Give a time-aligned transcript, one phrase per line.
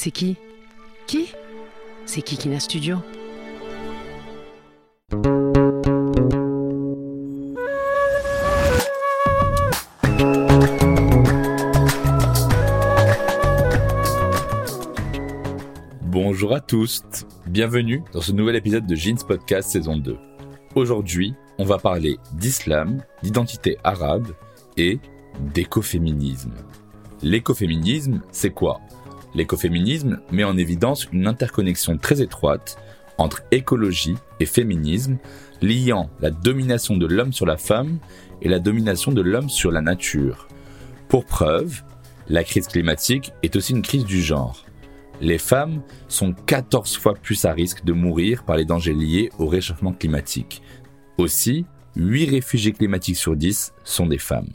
[0.00, 0.36] C'est qui?
[1.08, 1.34] Qui?
[2.06, 2.98] C'est Kikina Studio?
[16.02, 17.02] Bonjour à tous,
[17.48, 20.16] bienvenue dans ce nouvel épisode de Jeans Podcast saison 2.
[20.76, 24.28] Aujourd'hui, on va parler d'islam, d'identité arabe
[24.76, 25.00] et
[25.52, 26.54] d'écoféminisme.
[27.20, 28.80] L'écoféminisme, c'est quoi?
[29.34, 32.78] L'écoféminisme met en évidence une interconnexion très étroite
[33.18, 35.18] entre écologie et féminisme,
[35.60, 37.98] liant la domination de l'homme sur la femme
[38.40, 40.46] et la domination de l'homme sur la nature.
[41.08, 41.82] Pour preuve,
[42.28, 44.64] la crise climatique est aussi une crise du genre.
[45.20, 49.48] Les femmes sont 14 fois plus à risque de mourir par les dangers liés au
[49.48, 50.62] réchauffement climatique.
[51.16, 51.66] Aussi,
[51.96, 54.50] 8 réfugiés climatiques sur 10 sont des femmes.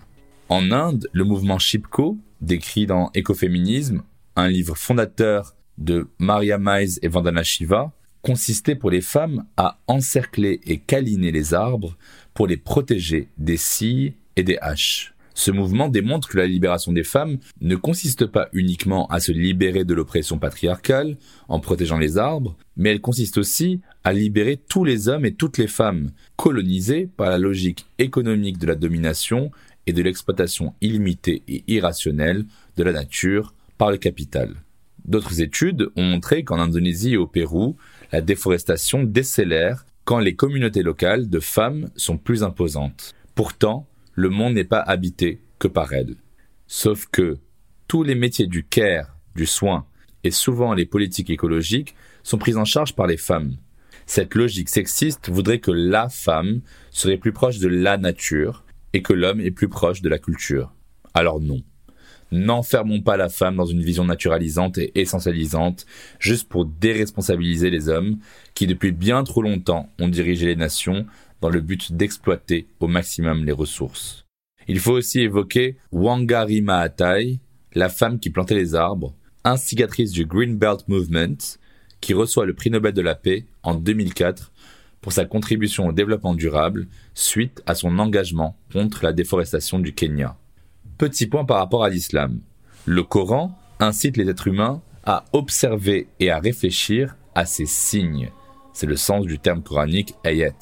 [0.47, 4.03] En Inde, le mouvement Shipko, décrit dans Écoféminisme,
[4.35, 10.61] un livre fondateur de Maria Mize et Vandana Shiva, consistait pour les femmes à encercler
[10.65, 11.97] et câliner les arbres
[12.33, 15.13] pour les protéger des scies et des haches.
[15.35, 19.83] Ce mouvement démontre que la libération des femmes ne consiste pas uniquement à se libérer
[19.83, 21.17] de l'oppression patriarcale
[21.47, 25.57] en protégeant les arbres, mais elle consiste aussi à libérer tous les hommes et toutes
[25.57, 29.51] les femmes colonisés par la logique économique de la domination
[29.87, 32.45] et de l'exploitation illimitée et irrationnelle
[32.77, 34.55] de la nature par le capital.
[35.05, 37.75] D'autres études ont montré qu'en Indonésie et au Pérou,
[38.11, 43.13] la déforestation décélère quand les communautés locales de femmes sont plus imposantes.
[43.35, 46.15] Pourtant, le monde n'est pas habité que par elles.
[46.67, 47.37] Sauf que
[47.87, 49.85] tous les métiers du care, du soin,
[50.23, 53.57] et souvent les politiques écologiques sont pris en charge par les femmes.
[54.05, 58.63] Cette logique sexiste voudrait que la femme serait plus proche de la nature
[58.93, 60.73] et que l'homme est plus proche de la culture.
[61.13, 61.61] Alors non.
[62.33, 65.85] N'enfermons pas la femme dans une vision naturalisante et essentialisante
[66.17, 68.17] juste pour déresponsabiliser les hommes
[68.55, 71.05] qui depuis bien trop longtemps ont dirigé les nations
[71.41, 74.25] dans le but d'exploiter au maximum les ressources.
[74.67, 77.39] Il faut aussi évoquer Wangari Maathai,
[77.75, 79.13] la femme qui plantait les arbres,
[79.43, 81.37] instigatrice du Green Belt Movement,
[82.01, 84.51] qui reçoit le prix Nobel de la paix en 2004
[85.01, 90.35] pour sa contribution au développement durable suite à son engagement contre la déforestation du Kenya.
[91.03, 92.39] Petit point par rapport à l'islam.
[92.85, 98.31] Le Coran incite les êtres humains à observer et à réfléchir à ces signes.
[98.71, 100.53] C'est le sens du terme coranique ayat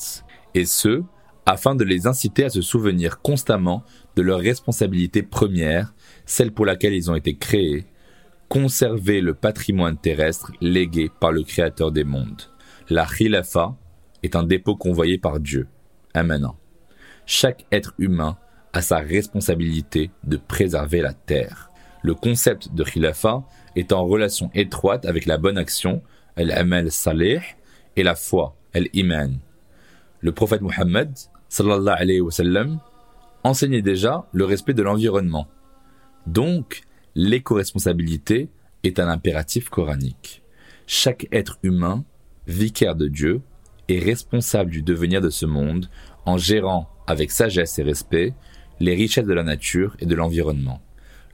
[0.56, 1.04] et ce,
[1.46, 3.84] afin de les inciter à se souvenir constamment
[4.16, 5.94] de leur responsabilité première,
[6.26, 7.86] celle pour laquelle ils ont été créés,
[8.50, 12.50] conserver le patrimoine terrestre légué par le Créateur des mondes.
[12.90, 13.76] La khilafa
[14.24, 15.68] est un dépôt convoyé par Dieu.
[16.16, 16.48] Amen.
[17.28, 18.40] Chaque être humain
[18.74, 21.70] a sa responsabilité de préserver la terre.
[22.04, 23.44] Le concept de khilafa
[23.76, 26.02] est en relation étroite avec la bonne action,
[26.36, 27.42] el-amal salih,
[27.96, 29.40] et la foi, el-iman
[30.22, 31.12] le prophète Mohammed
[31.50, 32.80] sallallahu alayhi wa sallam,
[33.44, 35.48] enseignait déjà le respect de l'environnement.
[36.28, 36.84] Donc,
[37.16, 38.50] l'éco-responsabilité
[38.84, 40.44] est un impératif coranique.
[40.86, 42.06] Chaque être humain,
[42.48, 43.42] vicaire de Dieu,
[43.90, 45.90] est responsable du devenir de ce monde
[46.26, 48.34] en gérant avec sagesse et respect
[48.82, 50.82] les richesses de la nature et de l'environnement.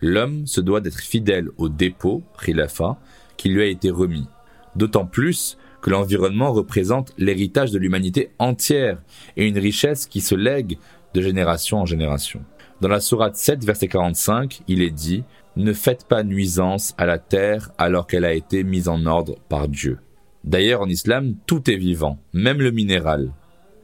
[0.01, 2.97] L'homme se doit d'être fidèle au dépôt, khilafa,
[3.37, 4.27] qui lui a été remis.
[4.75, 9.01] D'autant plus que l'environnement représente l'héritage de l'humanité entière
[9.37, 10.77] et une richesse qui se lègue
[11.13, 12.43] de génération en génération.
[12.81, 15.23] Dans la sourate 7, verset 45, il est dit
[15.55, 19.67] Ne faites pas nuisance à la terre alors qu'elle a été mise en ordre par
[19.67, 19.99] Dieu.
[20.43, 23.31] D'ailleurs, en islam, tout est vivant, même le minéral.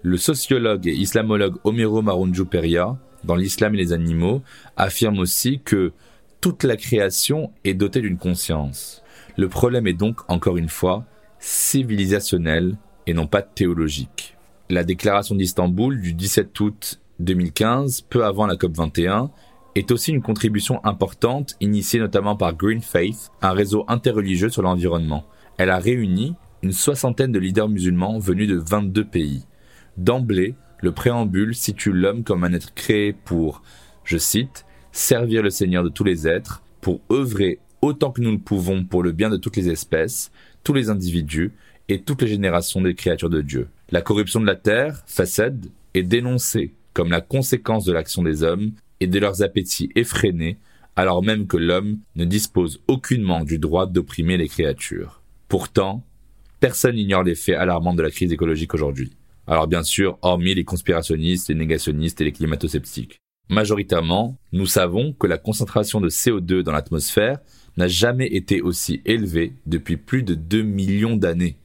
[0.01, 4.41] Le sociologue et islamologue Omero Marunju Peria, dans l'islam et les animaux,
[4.77, 5.93] affirme aussi que
[6.41, 9.03] toute la création est dotée d'une conscience.
[9.37, 11.05] Le problème est donc, encore une fois,
[11.39, 12.77] civilisationnel
[13.07, 14.37] et non pas théologique.
[14.69, 19.29] La déclaration d'Istanbul du 17 août 2015, peu avant la COP21,
[19.75, 25.25] est aussi une contribution importante initiée notamment par Green Faith, un réseau interreligieux sur l'environnement.
[25.57, 29.45] Elle a réuni une soixantaine de leaders musulmans venus de 22 pays.
[29.97, 33.63] D'emblée, le préambule situe l'homme comme un être créé pour,
[34.03, 38.37] je cite, servir le Seigneur de tous les êtres, pour œuvrer autant que nous le
[38.37, 40.29] pouvons pour le bien de toutes les espèces,
[40.61, 41.53] tous les individus
[41.87, 43.69] et toutes les générations des créatures de Dieu.
[43.91, 48.73] La corruption de la terre, facède, est dénoncée comme la conséquence de l'action des hommes
[48.99, 50.57] et de leurs appétits effrénés,
[50.97, 55.21] alors même que l'homme ne dispose aucunement du droit d'opprimer les créatures.
[55.47, 56.03] Pourtant,
[56.59, 59.13] personne n'ignore les faits alarmants de la crise écologique aujourd'hui.
[59.47, 63.19] Alors bien sûr, hormis les conspirationnistes, les négationnistes et les climato-sceptiques.
[63.49, 67.39] Majoritairement, nous savons que la concentration de CO2 dans l'atmosphère
[67.75, 71.57] n'a jamais été aussi élevée depuis plus de 2 millions d'années.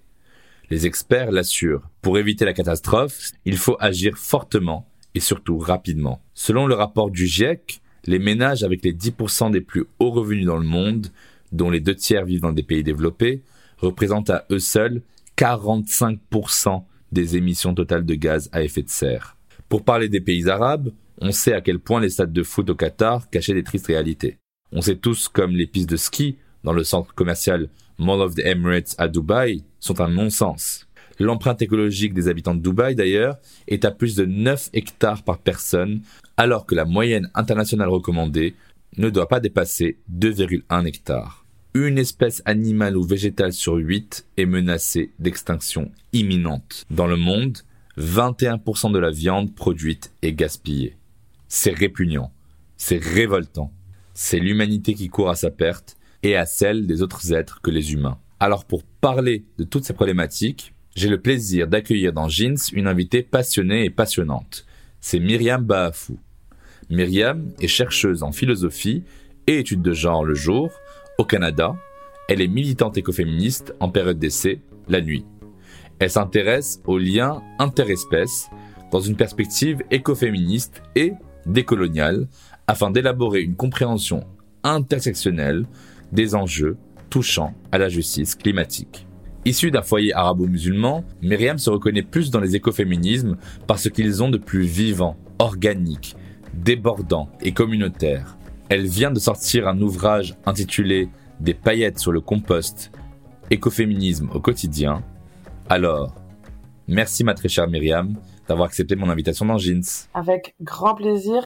[0.70, 1.88] Les experts l'assurent.
[2.02, 6.20] Pour éviter la catastrophe, il faut agir fortement et surtout rapidement.
[6.34, 10.56] Selon le rapport du GIEC, les ménages avec les 10% des plus hauts revenus dans
[10.56, 11.08] le monde,
[11.52, 13.42] dont les deux tiers vivent dans des pays développés,
[13.78, 15.02] représentent à eux seuls
[15.36, 16.82] 45%
[17.12, 19.36] des émissions totales de gaz à effet de serre.
[19.68, 20.90] Pour parler des pays arabes,
[21.20, 24.38] on sait à quel point les stades de foot au Qatar cachaient des tristes réalités.
[24.72, 27.68] On sait tous comme les pistes de ski dans le centre commercial
[27.98, 30.86] Mall of the Emirates à Dubaï sont un non-sens.
[31.18, 36.02] L'empreinte écologique des habitants de Dubaï, d'ailleurs, est à plus de 9 hectares par personne,
[36.36, 38.54] alors que la moyenne internationale recommandée
[38.96, 41.44] ne doit pas dépasser 2,1 hectares.
[41.74, 46.86] Une espèce animale ou végétale sur 8 est menacée d'extinction imminente.
[46.90, 47.58] Dans le monde,
[47.98, 50.96] 21% de la viande produite est gaspillée.
[51.46, 52.32] C'est répugnant,
[52.78, 53.70] c'est révoltant.
[54.14, 57.92] C'est l'humanité qui court à sa perte et à celle des autres êtres que les
[57.92, 58.18] humains.
[58.40, 63.22] Alors pour parler de toutes ces problématiques, j'ai le plaisir d'accueillir dans Jeans une invitée
[63.22, 64.64] passionnée et passionnante.
[65.00, 66.18] C'est Myriam Baafou.
[66.88, 69.02] Myriam est chercheuse en philosophie
[69.46, 70.70] et études de genre le jour
[71.18, 71.76] au Canada.
[72.28, 75.26] Elle est militante écoféministe en période d'essai la nuit.
[75.98, 78.48] Elle s'intéresse aux liens interespèces
[78.92, 81.12] dans une perspective écoféministe et
[81.44, 82.28] décoloniale
[82.66, 84.24] afin d'élaborer une compréhension
[84.62, 85.66] intersectionnelle
[86.12, 86.76] des enjeux
[87.10, 89.06] touchant à la justice climatique.
[89.44, 93.36] Issue d'un foyer arabo-musulman, Myriam se reconnaît plus dans les écoféminismes
[93.66, 96.16] parce qu'ils ont de plus vivant, organique,
[96.54, 98.37] débordant et communautaire.
[98.70, 101.08] Elle vient de sortir un ouvrage intitulé
[101.40, 102.92] Des paillettes sur le compost,
[103.48, 105.02] écoféminisme au quotidien.
[105.70, 106.14] Alors,
[106.86, 108.16] merci ma très chère Myriam
[108.46, 110.08] d'avoir accepté mon invitation dans Jeans.
[110.12, 111.44] Avec grand plaisir.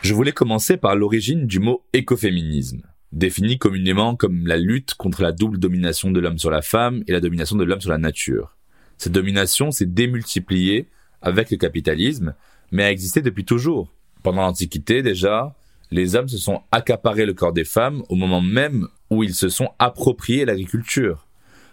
[0.00, 2.82] Je voulais commencer par l'origine du mot écoféminisme,
[3.12, 7.12] défini communément comme la lutte contre la double domination de l'homme sur la femme et
[7.12, 8.56] la domination de l'homme sur la nature.
[8.96, 10.88] Cette domination s'est démultipliée
[11.20, 12.34] avec le capitalisme,
[12.72, 13.90] mais a existé depuis toujours.
[14.24, 15.54] Pendant l'Antiquité déjà,
[15.90, 19.50] les hommes se sont accaparés le corps des femmes au moment même où ils se
[19.50, 21.26] sont appropriés l'agriculture.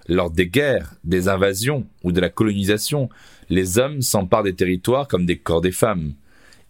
[0.09, 3.07] Lors des guerres, des invasions ou de la colonisation,
[3.49, 6.13] les hommes s'emparent des territoires comme des corps des femmes.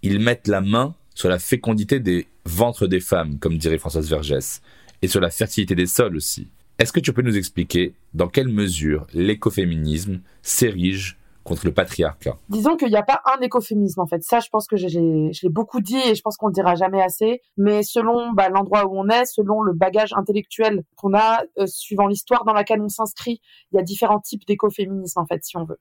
[0.03, 4.61] Ils mettent la main sur la fécondité des ventres des femmes, comme dirait Françoise Vergès,
[5.01, 6.47] et sur la fertilité des sols aussi.
[6.77, 12.75] Est-ce que tu peux nous expliquer dans quelle mesure l'écoféminisme s'érige contre le patriarcat Disons
[12.77, 14.23] qu'il n'y a pas un écoféminisme en fait.
[14.23, 17.01] Ça, je pense que je l'ai beaucoup dit et je pense qu'on le dira jamais
[17.01, 17.41] assez.
[17.57, 22.07] Mais selon bah, l'endroit où on est, selon le bagage intellectuel qu'on a, euh, suivant
[22.07, 23.41] l'histoire dans laquelle on s'inscrit,
[23.71, 25.79] il y a différents types d'écoféminisme en fait, si on veut.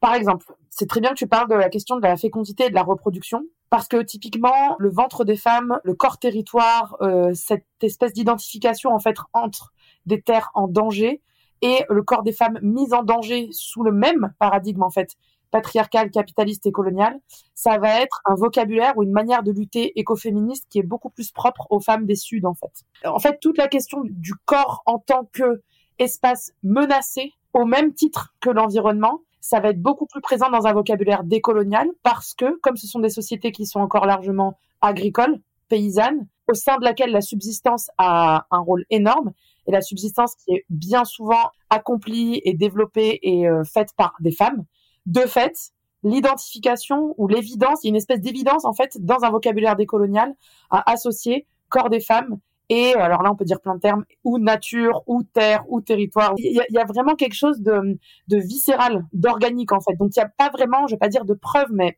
[0.00, 2.70] Par exemple, c'est très bien que tu parles de la question de la fécondité et
[2.70, 7.66] de la reproduction, parce que typiquement, le ventre des femmes, le corps territoire, euh, cette
[7.82, 9.72] espèce d'identification en fait entre
[10.06, 11.22] des terres en danger
[11.62, 15.16] et le corps des femmes mis en danger sous le même paradigme en fait
[15.50, 17.18] patriarcal, capitaliste et colonial,
[17.54, 21.32] ça va être un vocabulaire ou une manière de lutter écoféministe qui est beaucoup plus
[21.32, 22.84] propre aux femmes des Suds en fait.
[23.04, 25.62] En fait, toute la question du corps en tant que
[25.98, 30.72] espace menacé au même titre que l'environnement, ça va être beaucoup plus présent dans un
[30.72, 36.26] vocabulaire décolonial parce que, comme ce sont des sociétés qui sont encore largement agricoles, paysannes,
[36.48, 39.32] au sein de laquelle la subsistance a un rôle énorme,
[39.70, 44.32] et la subsistance qui est bien souvent accomplie et développée et euh, faite par des
[44.32, 44.64] femmes,
[45.06, 45.54] de fait,
[46.02, 50.34] l'identification ou l'évidence, il y a une espèce d'évidence en fait dans un vocabulaire décolonial
[50.70, 54.38] à associer corps des femmes et alors là, on peut dire plein de termes, ou
[54.38, 56.34] nature, ou terre, ou territoire.
[56.38, 57.98] Il y a, vraiment quelque chose de,
[58.30, 59.96] viscéral, d'organique en fait.
[59.96, 61.96] Donc il n'y a pas vraiment, je vais pas dire de preuves, mais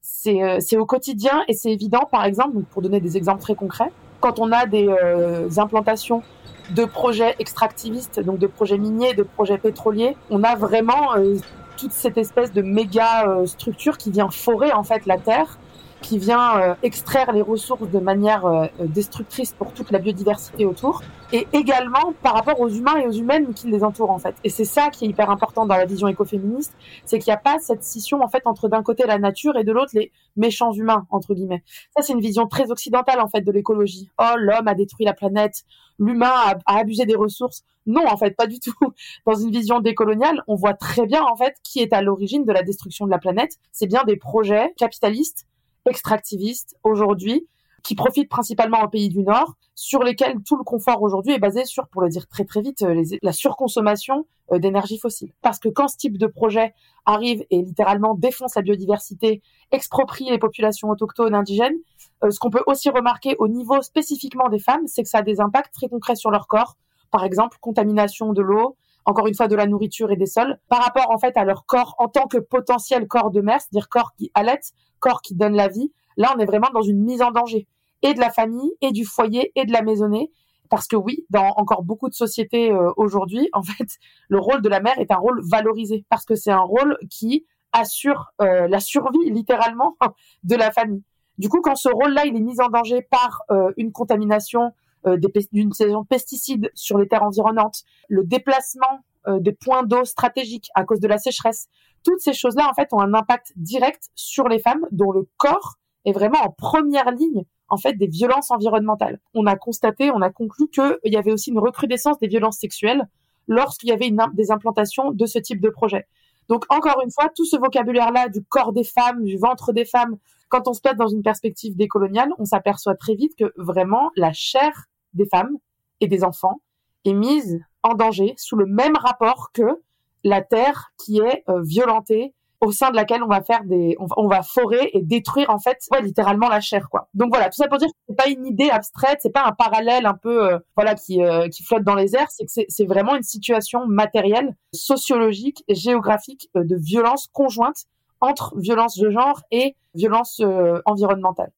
[0.00, 2.08] c'est euh, c'est au quotidien et c'est évident.
[2.10, 6.22] Par exemple, pour donner des exemples très concrets, quand on a des euh, implantations
[6.70, 11.36] de projets extractivistes, donc de projets miniers, de projets pétroliers, on a vraiment euh,
[11.76, 15.58] toute cette espèce de méga structure qui vient forer en fait la terre
[16.04, 21.02] qui vient euh, extraire les ressources de manière euh, destructrice pour toute la biodiversité autour,
[21.32, 24.34] et également par rapport aux humains et aux humaines qui les entourent en fait.
[24.44, 27.38] Et c'est ça qui est hyper important dans la vision écoféministe, c'est qu'il n'y a
[27.38, 30.72] pas cette scission en fait entre d'un côté la nature et de l'autre les méchants
[30.72, 31.64] humains entre guillemets.
[31.96, 34.10] Ça c'est une vision très occidentale en fait de l'écologie.
[34.18, 35.64] Oh l'homme a détruit la planète,
[35.98, 37.62] l'humain a, a abusé des ressources.
[37.86, 38.74] Non en fait pas du tout.
[39.26, 42.52] Dans une vision décoloniale, on voit très bien en fait qui est à l'origine de
[42.52, 43.52] la destruction de la planète.
[43.72, 45.46] C'est bien des projets capitalistes
[45.86, 47.46] extractivistes aujourd'hui
[47.84, 51.66] qui profitent principalement aux pays du Nord, sur lesquels tout le confort aujourd'hui est basé
[51.66, 55.32] sur, pour le dire très très vite, euh, la surconsommation euh, d'énergie fossile.
[55.42, 56.74] Parce que quand ce type de projet
[57.04, 61.76] arrive et littéralement défonce la biodiversité, exproprie les populations autochtones indigènes,
[62.24, 65.22] euh, ce qu'on peut aussi remarquer au niveau spécifiquement des femmes, c'est que ça a
[65.22, 66.76] des impacts très concrets sur leur corps.
[67.10, 70.82] Par exemple, contamination de l'eau, encore une fois de la nourriture et des sols, par
[70.82, 74.12] rapport en fait à leur corps en tant que potentiel corps de mère, c'est-à-dire corps
[74.16, 74.60] qui allait,
[74.98, 75.92] corps qui donne la vie.
[76.16, 77.66] Là, on est vraiment dans une mise en danger
[78.02, 80.30] et de la famille et du foyer et de la maisonnée.
[80.70, 83.88] Parce que oui, dans encore beaucoup de sociétés euh, aujourd'hui, en fait,
[84.28, 87.46] le rôle de la mère est un rôle valorisé parce que c'est un rôle qui
[87.72, 89.96] assure euh, la survie littéralement
[90.44, 91.02] de la famille.
[91.38, 94.72] Du coup, quand ce rôle-là il est mis en danger par euh, une contamination
[95.06, 100.84] d'une saison de pesticides sur les terres environnantes, le déplacement des points d'eau stratégiques à
[100.84, 101.68] cause de la sécheresse,
[102.04, 105.74] toutes ces choses-là, en fait, ont un impact direct sur les femmes dont le corps
[106.04, 109.20] est vraiment en première ligne en fait des violences environnementales.
[109.32, 113.08] On a constaté, on a conclu qu'il y avait aussi une recrudescence des violences sexuelles
[113.48, 116.06] lorsqu'il y avait une, des implantations de ce type de projet.
[116.48, 120.18] Donc encore une fois, tout ce vocabulaire-là du corps des femmes, du ventre des femmes,
[120.48, 124.32] quand on se place dans une perspective décoloniale, on s'aperçoit très vite que vraiment la
[124.32, 125.56] chair des femmes
[126.00, 126.60] et des enfants
[127.04, 129.82] est mise en danger sous le même rapport que
[130.24, 134.26] la terre qui est euh, violentée au sein de laquelle on va faire des on
[134.26, 137.08] va, forer et détruire en fait littéralement la chair quoi.
[137.12, 139.52] Donc voilà, tout ça pour dire que c'est pas une idée abstraite, c'est pas un
[139.52, 142.86] parallèle un peu euh, voilà qui euh, qui flotte dans les airs, c'est que c'est
[142.86, 147.84] vraiment une situation matérielle, sociologique géographique de violence conjointe
[148.22, 150.40] entre violence de genre et violence
[150.86, 151.52] environnementale.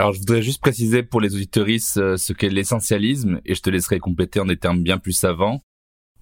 [0.00, 3.68] Alors, je voudrais juste préciser pour les auditoristes euh, ce qu'est l'essentialisme, et je te
[3.68, 5.60] laisserai compléter en des termes bien plus savants.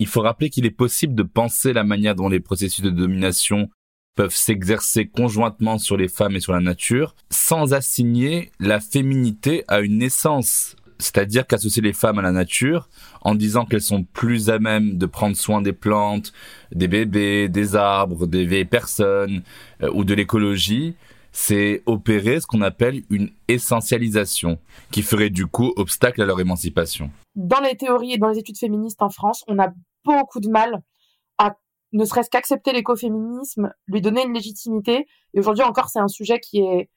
[0.00, 3.68] Il faut rappeler qu'il est possible de penser la manière dont les processus de domination
[4.16, 9.78] peuvent s'exercer conjointement sur les femmes et sur la nature, sans assigner la féminité à
[9.78, 12.88] une naissance, c'est-à-dire qu'associer les femmes à la nature
[13.20, 16.32] en disant qu'elles sont plus à même de prendre soin des plantes,
[16.72, 19.44] des bébés, des arbres, des vieilles personnes
[19.82, 20.96] euh, ou de l'écologie,
[21.32, 24.58] c'est opérer ce qu'on appelle une essentialisation,
[24.90, 27.10] qui ferait du coup obstacle à leur émancipation.
[27.34, 29.68] Dans les théories et dans les études féministes en France, on a
[30.04, 30.82] beaucoup de mal
[31.38, 31.56] à
[31.92, 35.06] ne serait-ce qu'accepter l'écoféminisme, lui donner une légitimité.
[35.34, 36.90] Et aujourd'hui encore, c'est un sujet qui est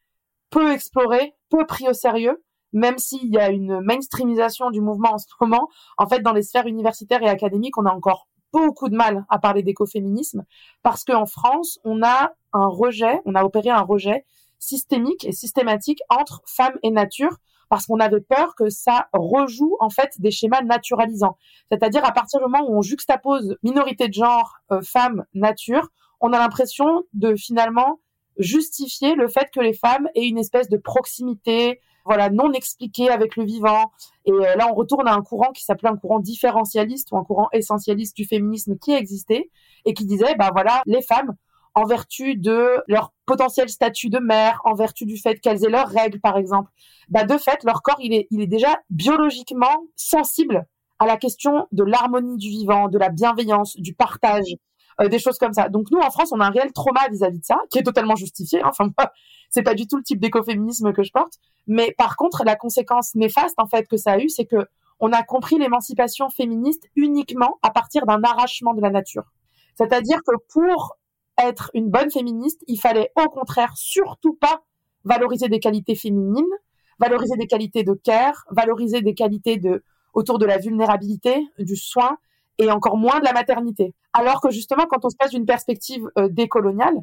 [0.49, 5.17] peu exploré, peu pris au sérieux, même s'il y a une mainstreamisation du mouvement en
[5.17, 5.67] ce moment.
[5.97, 9.39] En fait, dans les sphères universitaires et académiques, on a encore beaucoup de mal à
[9.39, 10.45] parler d'écoféminisme
[10.83, 14.25] parce qu'en France, on a un rejet, on a opéré un rejet
[14.59, 17.37] systémique et systématique entre femmes et nature
[17.69, 21.37] parce qu'on avait peur que ça rejoue en fait des schémas naturalisants.
[21.71, 25.87] C'est-à-dire à partir du moment où on juxtapose minorité de genre, euh, femmes, nature,
[26.19, 27.99] on a l'impression de finalement
[28.37, 33.35] justifier le fait que les femmes aient une espèce de proximité, voilà, non expliqué avec
[33.35, 33.91] le vivant.
[34.25, 37.23] Et euh, là, on retourne à un courant qui s'appelait un courant différentialiste ou un
[37.23, 39.49] courant essentialiste du féminisme qui existait
[39.85, 41.35] et qui disait, bah voilà, les femmes,
[41.73, 45.87] en vertu de leur potentiel statut de mère, en vertu du fait qu'elles aient leurs
[45.87, 46.69] règles, par exemple,
[47.09, 50.65] bah de fait, leur corps, il est, il est déjà biologiquement sensible
[50.99, 54.53] à la question de l'harmonie du vivant, de la bienveillance, du partage,
[55.01, 55.69] euh, des choses comme ça.
[55.69, 58.15] Donc nous, en France, on a un réel trauma vis-à-vis de ça, qui est totalement
[58.15, 58.61] justifié.
[58.71, 58.89] Enfin,
[59.49, 61.33] c'est pas du tout le type d'écoféminisme que je porte.
[61.67, 64.67] Mais par contre, la conséquence néfaste en fait que ça a eu, c'est que
[64.99, 69.33] on a compris l'émancipation féministe uniquement à partir d'un arrachement de la nature.
[69.75, 70.97] C'est-à-dire que pour
[71.41, 74.61] être une bonne féministe, il fallait au contraire surtout pas
[75.03, 76.45] valoriser des qualités féminines,
[76.99, 82.17] valoriser des qualités de care, valoriser des qualités de autour de la vulnérabilité, du soin
[82.57, 83.93] et encore moins de la maternité.
[84.13, 86.95] Alors que justement, quand on se passe d'une perspective euh, décoloniale,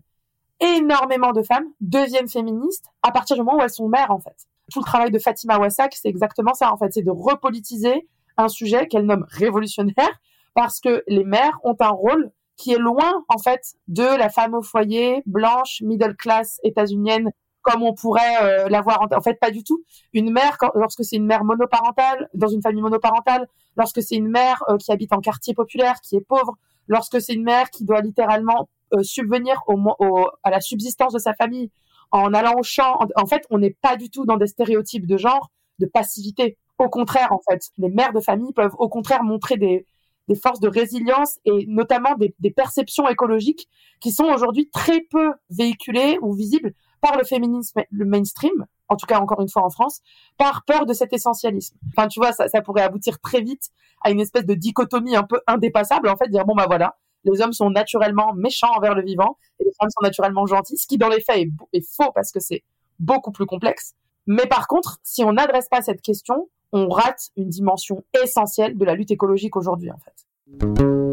[0.61, 4.37] énormément de femmes deviennent féministes à partir du moment où elles sont mères, en fait.
[4.73, 6.93] Tout le travail de Fatima Wassak, c'est exactement ça, en fait.
[6.93, 10.21] C'est de repolitiser un sujet qu'elle nomme révolutionnaire
[10.55, 14.55] parce que les mères ont un rôle qui est loin, en fait, de la femme
[14.55, 17.31] au foyer, blanche, middle class, états-unienne,
[17.69, 19.03] comme on pourrait euh, l'avoir.
[19.03, 19.83] En, en fait, pas du tout.
[20.13, 23.47] Une mère, lorsque c'est une mère monoparentale, dans une famille monoparentale,
[23.77, 26.57] lorsque c'est une mère euh, qui habite en quartier populaire, qui est pauvre,
[26.87, 29.79] lorsque c'est une mère qui doit littéralement euh, subvenir au,
[30.43, 31.71] à la subsistance de sa famille
[32.11, 32.99] en allant au champ.
[33.17, 36.57] En, fait, on n'est pas du tout dans des stéréotypes de genre, de passivité.
[36.79, 39.85] Au contraire, en fait, les mères de famille peuvent au contraire montrer des,
[40.43, 43.67] forces de résilience et notamment des perceptions écologiques
[44.01, 49.07] qui sont aujourd'hui très peu véhiculées ou visibles par le féminisme, le mainstream, en tout
[49.07, 50.01] cas encore une fois en France,
[50.37, 51.77] par peur de cet essentialisme.
[51.97, 53.71] Enfin, tu vois, ça, pourrait aboutir très vite
[54.03, 57.41] à une espèce de dichotomie un peu indépassable, en fait, dire bon bah voilà, les
[57.41, 60.99] hommes sont naturellement méchants envers le vivant et les femmes sont naturellement gentilles, ce qui
[60.99, 62.63] dans les faits est, est faux parce que c'est
[62.99, 63.95] beaucoup plus complexe.
[64.27, 68.85] Mais par contre, si on n'adresse pas cette question, on rate une dimension essentielle de
[68.85, 71.08] la lutte écologique aujourd'hui, en fait.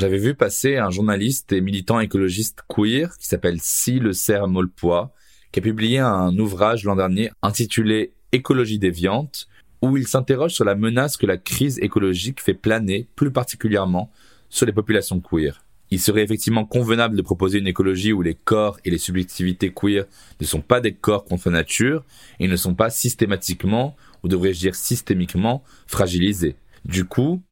[0.00, 5.12] J'avais vu passer un journaliste et militant écologiste queer qui s'appelle Si Le Serre Molpois,
[5.52, 9.46] qui a publié un ouvrage l'an dernier intitulé Écologie déviante,
[9.82, 14.10] où il s'interroge sur la menace que la crise écologique fait planer plus particulièrement
[14.48, 15.62] sur les populations queer.
[15.90, 20.06] Il serait effectivement convenable de proposer une écologie où les corps et les subjectivités queer
[20.40, 22.06] ne sont pas des corps contre nature
[22.38, 26.56] et ne sont pas systématiquement, ou devrais-je dire systémiquement, fragilisés.
[26.86, 27.42] Du coup,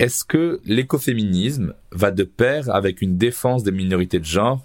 [0.00, 4.60] est-ce que l'écoféminisme va de pair avec une défense des minorités de genre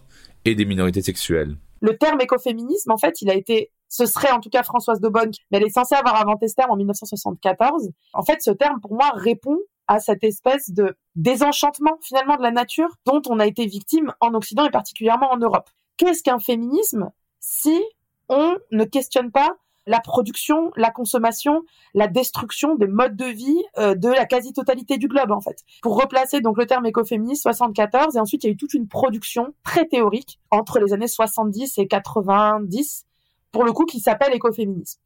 [0.45, 1.57] et des minorités sexuelles?
[1.81, 5.09] Le terme écoféminisme, en fait, il a été, ce serait en tout cas Françoise de
[5.09, 7.91] Bonne, mais elle est censée avoir inventé ce terme en 1974.
[8.13, 9.57] En fait, ce terme, pour moi, répond
[9.89, 14.35] à cette espèce de désenchantement finalement de la nature dont on a été victime en
[14.35, 15.69] Occident et particulièrement en Europe.
[15.97, 17.11] Qu'est-ce qu'un féminisme
[17.41, 17.83] si
[18.29, 21.63] on ne questionne pas la production, la consommation,
[21.93, 25.63] la destruction des modes de vie euh, de la quasi-totalité du globe en fait.
[25.81, 28.87] Pour replacer donc le terme écoféministe 74 et ensuite il y a eu toute une
[28.87, 33.05] production très théorique entre les années 70 et 90
[33.51, 34.99] pour le coup qui s'appelle écoféminisme.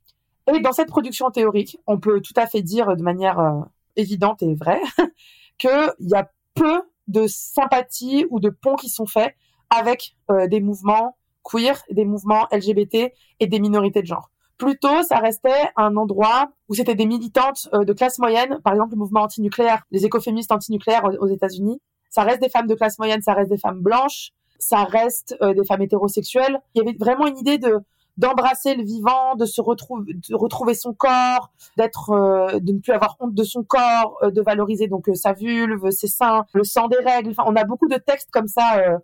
[0.53, 3.62] Et dans cette production théorique, on peut tout à fait dire de manière euh,
[3.95, 4.81] évidente et vraie
[5.57, 9.36] qu'il y a peu de sympathie ou de ponts qui sont faits
[9.69, 14.29] avec euh, des mouvements queer, des mouvements LGBT et des minorités de genre.
[14.60, 18.92] Plutôt, ça restait un endroit où c'était des militantes euh, de classe moyenne, par exemple
[18.92, 21.81] le mouvement antinucléaire, les écoféministes antinucléaires aux, États-Unis.
[22.10, 25.53] Ça reste des femmes de classe moyenne, ça reste des femmes blanches, ça reste euh,
[25.53, 26.60] des femmes hétérosexuelles.
[26.75, 27.77] Il y avait vraiment une idée de
[28.20, 32.92] d'embrasser le vivant, de se retrouver, de retrouver son corps, d'être, euh, de ne plus
[32.92, 36.98] avoir honte de son corps, de valoriser donc sa vulve, ses seins, le sang des
[36.98, 37.32] règles.
[37.32, 39.00] Enfin, on a beaucoup de textes comme ça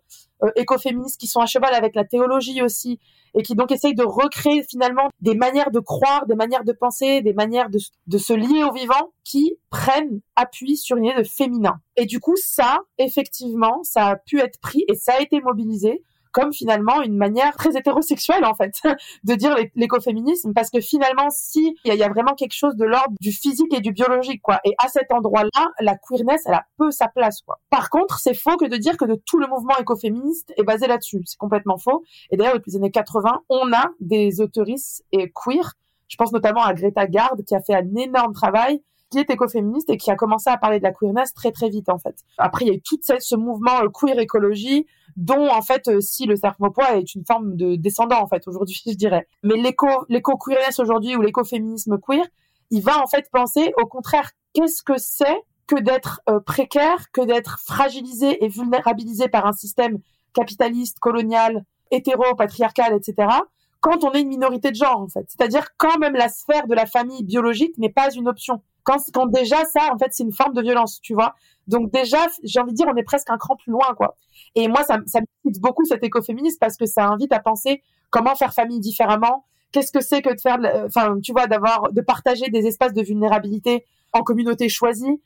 [0.54, 3.00] écoféministes qui sont à cheval avec la théologie aussi
[3.36, 7.20] et qui donc essaye de recréer finalement des manières de croire, des manières de penser,
[7.20, 11.28] des manières de, de se lier au vivant qui prennent appui sur une idée de
[11.28, 11.78] féminin.
[11.96, 16.02] Et du coup, ça, effectivement, ça a pu être pris et ça a été mobilisé
[16.36, 18.74] comme finalement une manière très hétérosexuelle en fait
[19.24, 20.52] de dire l'écoféminisme.
[20.52, 23.80] Parce que finalement si il y, a vraiment quelque chose de l'ordre du physique et
[23.80, 27.58] du biologique quoi et à cet endroit-là la queerness elle a peu sa place quoi.
[27.70, 30.86] Par contre c'est faux que de dire que de tout le mouvement écoféministe est basé
[30.86, 31.22] là-dessus.
[31.24, 32.04] C'est complètement faux.
[32.30, 35.72] Et d'ailleurs depuis les années 80 on a des autoristes et queer.
[36.08, 39.90] Je pense notamment à Greta Gard qui a fait un énorme travail qui est écoféministe
[39.90, 42.16] et qui a commencé à parler de la queerness très très vite en fait.
[42.38, 46.00] Après il y a eu tout ce mouvement euh, queer écologie dont en fait euh,
[46.00, 46.36] si le
[46.70, 49.26] poids est une forme de descendant en fait aujourd'hui je dirais.
[49.42, 52.24] Mais l'éco l'éco queerness aujourd'hui ou l'écoféminisme queer,
[52.70, 57.22] il va en fait penser au contraire qu'est-ce que c'est que d'être euh, précaire, que
[57.22, 59.98] d'être fragilisé et vulnérabilisé par un système
[60.32, 63.40] capitaliste, colonial, hétéro, patriarcal, etc
[63.80, 65.26] quand on est une minorité de genre en fait.
[65.28, 68.62] C'est-à-dire quand même la sphère de la famille biologique n'est pas une option.
[68.86, 71.34] Quand, quand déjà ça, en fait, c'est une forme de violence, tu vois.
[71.66, 74.16] Donc déjà, j'ai envie de dire, on est presque un cran plus loin, quoi.
[74.54, 78.34] Et moi, ça, ça m'excite beaucoup cet écoféminisme parce que ça invite à penser comment
[78.34, 79.44] faire famille différemment.
[79.72, 83.02] Qu'est-ce que c'est que de faire, enfin, tu vois, d'avoir, de partager des espaces de
[83.02, 85.20] vulnérabilité en communauté choisie.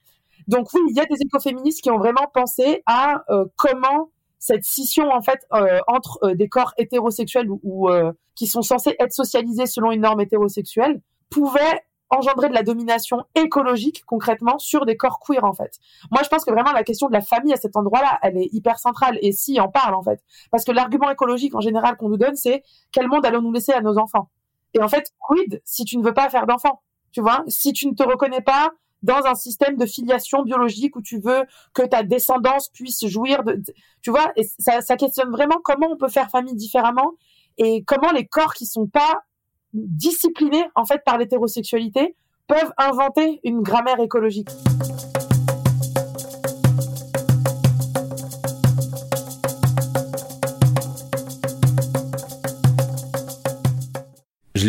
[0.49, 4.09] Donc oui, il y a des écoféministes qui ont vraiment pensé à euh, comment
[4.41, 8.97] cette scission en fait euh, entre euh, des corps hétérosexuels ou, euh, qui sont censés
[8.99, 14.97] être socialisés selon une norme hétérosexuelle pouvait engendrer de la domination écologique concrètement sur des
[14.97, 15.79] corps queer en fait.
[16.11, 18.49] Moi je pense que vraiment la question de la famille à cet endroit-là, elle est
[18.53, 20.23] hyper centrale et si on parle en fait.
[20.51, 23.81] Parce que l'argument écologique en général qu'on nous donne c'est quel monde allons-nous laisser à
[23.81, 24.29] nos enfants?
[24.75, 27.89] Et en fait quid si tu ne veux pas faire d'enfants Tu vois, si tu
[27.89, 31.45] ne te reconnais pas dans un système de filiation biologique où tu veux
[31.75, 33.63] que ta descendance puisse jouir de,
[34.03, 37.13] tu vois, et ça, ça questionne vraiment comment on peut faire famille différemment
[37.57, 39.23] et comment les corps qui sont pas
[39.73, 42.15] disciplinés en fait par l'hétérosexualité
[42.47, 44.49] peuvent inventer une grammaire écologique.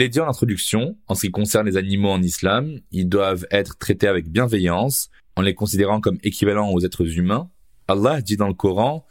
[0.01, 3.77] l'ai dit en introduction, en ce qui concerne les animaux en islam, ils doivent être
[3.77, 7.51] traités avec bienveillance, en les considérant comme équivalents aux êtres humains.
[7.87, 9.05] Allah dit dans le Coran,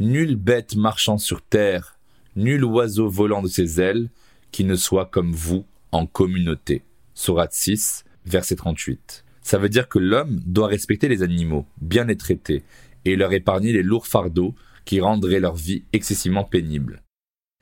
[0.00, 1.96] Nulle bête marchant sur terre,
[2.34, 4.10] nul oiseau volant de ses ailes,
[4.52, 6.82] qui ne soit comme vous en communauté.
[7.14, 9.24] Sourate 6, verset 38.
[9.42, 12.62] Ça veut dire que l'homme doit respecter les animaux, bien les traiter,
[13.04, 17.02] et leur épargner les lourds fardeaux qui rendraient leur vie excessivement pénible.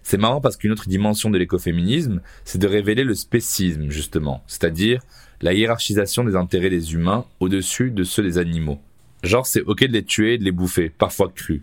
[0.02, 5.02] C'est marrant parce qu'une autre dimension de l'écoféminisme, c'est de révéler le spécisme, justement, c'est-à-dire
[5.40, 8.80] la hiérarchisation des intérêts des humains au-dessus de ceux des animaux.
[9.22, 11.62] Genre, c'est ok de les tuer et de les bouffer, parfois crus,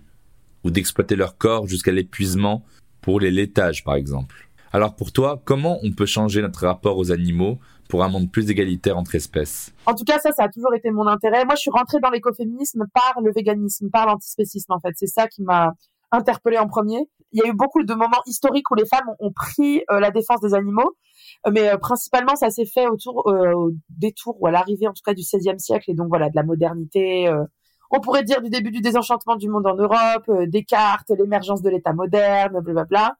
[0.63, 2.63] ou d'exploiter leur corps jusqu'à l'épuisement
[3.01, 4.46] pour les laitages, par exemple.
[4.73, 7.57] Alors pour toi, comment on peut changer notre rapport aux animaux
[7.89, 9.73] pour un monde plus égalitaire entre espèces?
[9.85, 11.45] En tout cas, ça, ça a toujours été mon intérêt.
[11.45, 14.93] Moi, je suis rentrée dans l'écoféminisme par le véganisme, par l'antispécisme, en fait.
[14.95, 15.73] C'est ça qui m'a
[16.11, 17.09] interpellée en premier.
[17.33, 20.11] Il y a eu beaucoup de moments historiques où les femmes ont pris euh, la
[20.11, 20.95] défense des animaux,
[21.45, 25.03] euh, mais euh, principalement, ça s'est fait autour au détour ou à l'arrivée, en tout
[25.05, 27.29] cas, du XVIe siècle, et donc voilà, de la modernité,
[27.91, 31.69] on pourrait dire du début du désenchantement du monde en Europe, euh, Descartes, l'émergence de
[31.69, 33.15] l'État moderne, blablabla.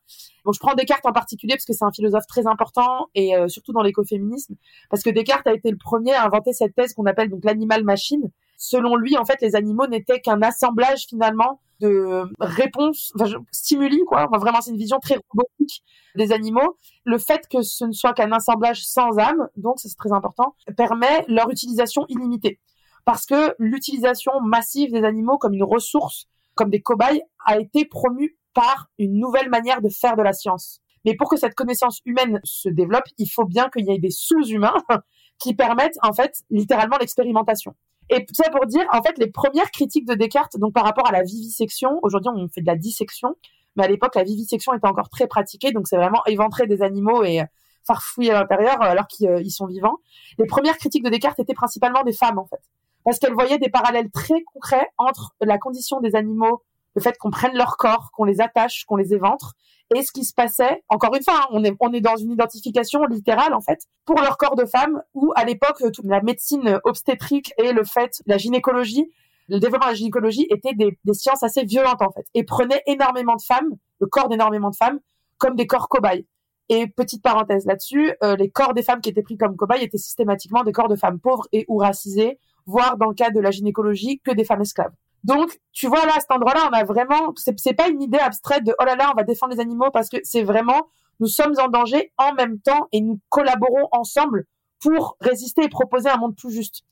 [0.45, 3.47] Bon, je prends Descartes en particulier parce que c'est un philosophe très important et euh,
[3.47, 4.55] surtout dans l'écoféminisme,
[4.89, 8.29] parce que Descartes a été le premier à inventer cette thèse qu'on appelle donc l'animal-machine.
[8.59, 14.25] Selon lui, en fait, les animaux n'étaient qu'un assemblage finalement de réponses, enfin, stimuli, quoi.
[14.27, 15.83] Enfin, vraiment, c'est une vision très robotique
[16.15, 16.77] des animaux.
[17.05, 21.23] Le fait que ce ne soit qu'un assemblage sans âme, donc c'est très important, permet
[21.27, 22.59] leur utilisation illimitée
[23.07, 28.37] parce que l'utilisation massive des animaux comme une ressource, comme des cobayes, a été promue
[28.53, 30.81] par une nouvelle manière de faire de la science.
[31.05, 34.11] Mais pour que cette connaissance humaine se développe, il faut bien qu'il y ait des
[34.11, 34.75] sous-humains
[35.39, 37.77] qui permettent en fait littéralement l'expérimentation.
[38.09, 41.13] Et ça pour dire, en fait, les premières critiques de Descartes, donc par rapport à
[41.13, 43.35] la vivisection, aujourd'hui on fait de la dissection,
[43.77, 47.23] mais à l'époque la vivisection était encore très pratiquée, donc c'est vraiment éventrer des animaux
[47.23, 47.41] et
[47.85, 49.95] farfouiller à l'intérieur alors qu'ils euh, sont vivants.
[50.37, 52.59] Les premières critiques de Descartes étaient principalement des femmes en fait
[53.07, 56.61] parce qu'elle voyait des parallèles très concrets entre la condition des animaux,
[56.93, 59.53] le fait qu'on prenne leur corps, qu'on les attache, qu'on les éventre,
[59.95, 60.83] et ce qui se passait.
[60.89, 64.57] Encore une fois, hein, on est dans une identification littérale en fait pour leur corps
[64.57, 69.09] de femme, où à l'époque toute la médecine obstétrique et le fait la gynécologie
[69.47, 72.83] le développement de la gynécologie était des, des, sciences assez violentes en fait et prenait
[72.87, 74.99] énormément de femmes, le corps d'énormément de femmes,
[75.37, 76.27] comme des corps cobayes.
[76.67, 79.97] Et petite parenthèse là-dessus, euh, les corps des femmes qui étaient pris comme cobayes étaient
[79.97, 83.49] systématiquement des corps de femmes pauvres et ou racisées voire dans le cas de la
[83.49, 84.93] gynécologie, que des femmes esclaves.
[85.23, 88.63] Donc, tu vois là, à cet endroit-là, on a vraiment, c'est pas une idée abstraite
[88.63, 90.87] de oh là là, on va défendre les animaux parce que c'est vraiment,
[91.19, 94.45] nous sommes en danger en même temps et nous collaborons ensemble
[94.79, 96.83] pour résister et proposer un monde plus juste.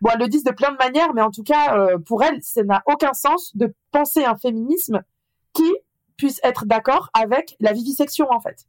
[0.00, 2.42] Bon, elles le disent de plein de manières, mais en tout cas, euh, pour elles,
[2.42, 5.02] ça n'a aucun sens de penser un féminisme
[5.52, 5.70] qui
[6.16, 8.66] puisse être d'accord avec la vivisection, en fait.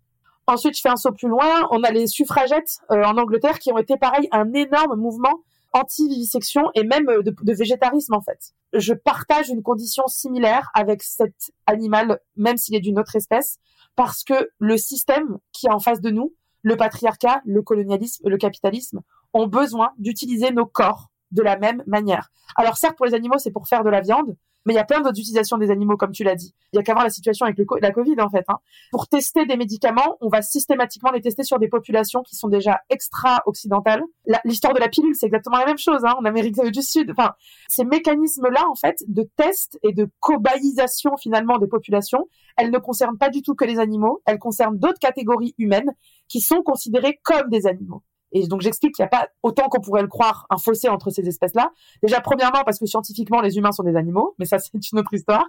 [0.48, 1.68] Ensuite, je fais un saut plus loin.
[1.72, 5.42] On a les suffragettes euh, en Angleterre qui ont été, pareil, un énorme mouvement
[5.74, 8.54] anti-vivisection et même euh, de, de, végétarisme en fait.
[8.74, 13.60] Je partage une condition similaire avec cet animal, même s'il est d'une autre espèce,
[13.96, 18.38] parce que le système qui est en face de nous, le patriarcat, le colonialisme, le
[18.38, 19.02] capitalisme,
[19.34, 22.32] ont besoin d'utiliser nos corps de la même manière.
[22.56, 24.86] Alors certes, pour les animaux, c'est pour faire de la viande, mais il y a
[24.86, 26.54] plein d'autres utilisations des animaux, comme tu l'as dit.
[26.74, 28.46] Il y a qu'à voir la situation avec la Covid, en fait.
[28.48, 28.58] Hein.
[28.92, 32.82] Pour tester des médicaments, on va systématiquement les tester sur des populations qui sont déjà
[32.90, 34.04] extra-occidentales.
[34.46, 37.12] L'histoire de la pilule, c'est exactement la même chose hein, en Amérique du Sud.
[37.12, 37.34] Enfin,
[37.68, 43.18] ces mécanismes-là, en fait, de test et de cobayisation, finalement, des populations, elles ne concernent
[43.18, 45.92] pas du tout que les animaux, elles concernent d'autres catégories humaines
[46.28, 48.04] qui sont considérées comme des animaux.
[48.32, 51.10] Et donc j'explique qu'il n'y a pas autant qu'on pourrait le croire un fossé entre
[51.10, 51.72] ces espèces-là.
[52.04, 55.14] Déjà premièrement parce que scientifiquement les humains sont des animaux, mais ça c'est une autre
[55.14, 55.46] histoire.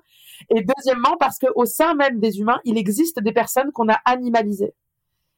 [0.48, 3.98] Et deuxièmement parce que au sein même des humains, il existe des personnes qu'on a
[4.04, 4.74] animalisées.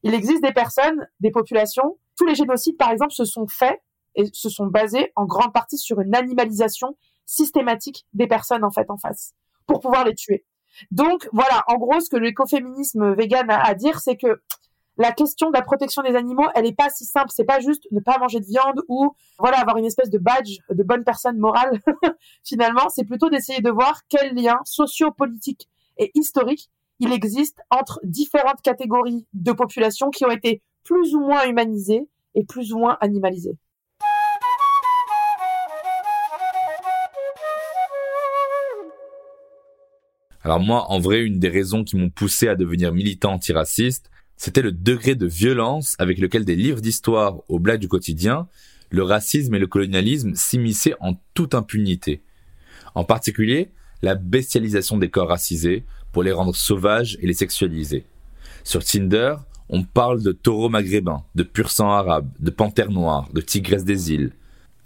[0.04, 1.98] Il existe des personnes, des populations.
[2.16, 3.80] Tous les génocides par exemple se sont faits
[4.14, 8.90] et se sont basés en grande partie sur une animalisation systématique des personnes en fait
[8.90, 9.34] en face
[9.66, 10.44] pour pouvoir les tuer.
[10.90, 14.42] Donc voilà, en gros ce que l'écoféminisme vegan a à dire, c'est que
[15.02, 17.30] la question de la protection des animaux, elle est pas si simple.
[17.30, 20.58] C'est pas juste ne pas manger de viande ou voilà avoir une espèce de badge
[20.70, 21.80] de bonne personne morale.
[22.44, 28.62] Finalement, c'est plutôt d'essayer de voir quels liens sociopolitiques et historiques il existe entre différentes
[28.62, 33.56] catégories de population qui ont été plus ou moins humanisées et plus ou moins animalisées.
[40.44, 44.10] Alors moi, en vrai, une des raisons qui m'ont poussé à devenir militant antiraciste,
[44.42, 48.48] c'était le degré de violence avec lequel des livres d'histoire aux blagues du quotidien,
[48.90, 52.22] le racisme et le colonialisme s'immisçaient en toute impunité.
[52.96, 53.70] En particulier,
[54.02, 58.04] la bestialisation des corps racisés pour les rendre sauvages et les sexualiser.
[58.64, 59.36] Sur Tinder,
[59.68, 64.10] On parle de taureau maghrébin, de pur sang arabe, de panthère noire, de tigresse des
[64.12, 64.32] îles.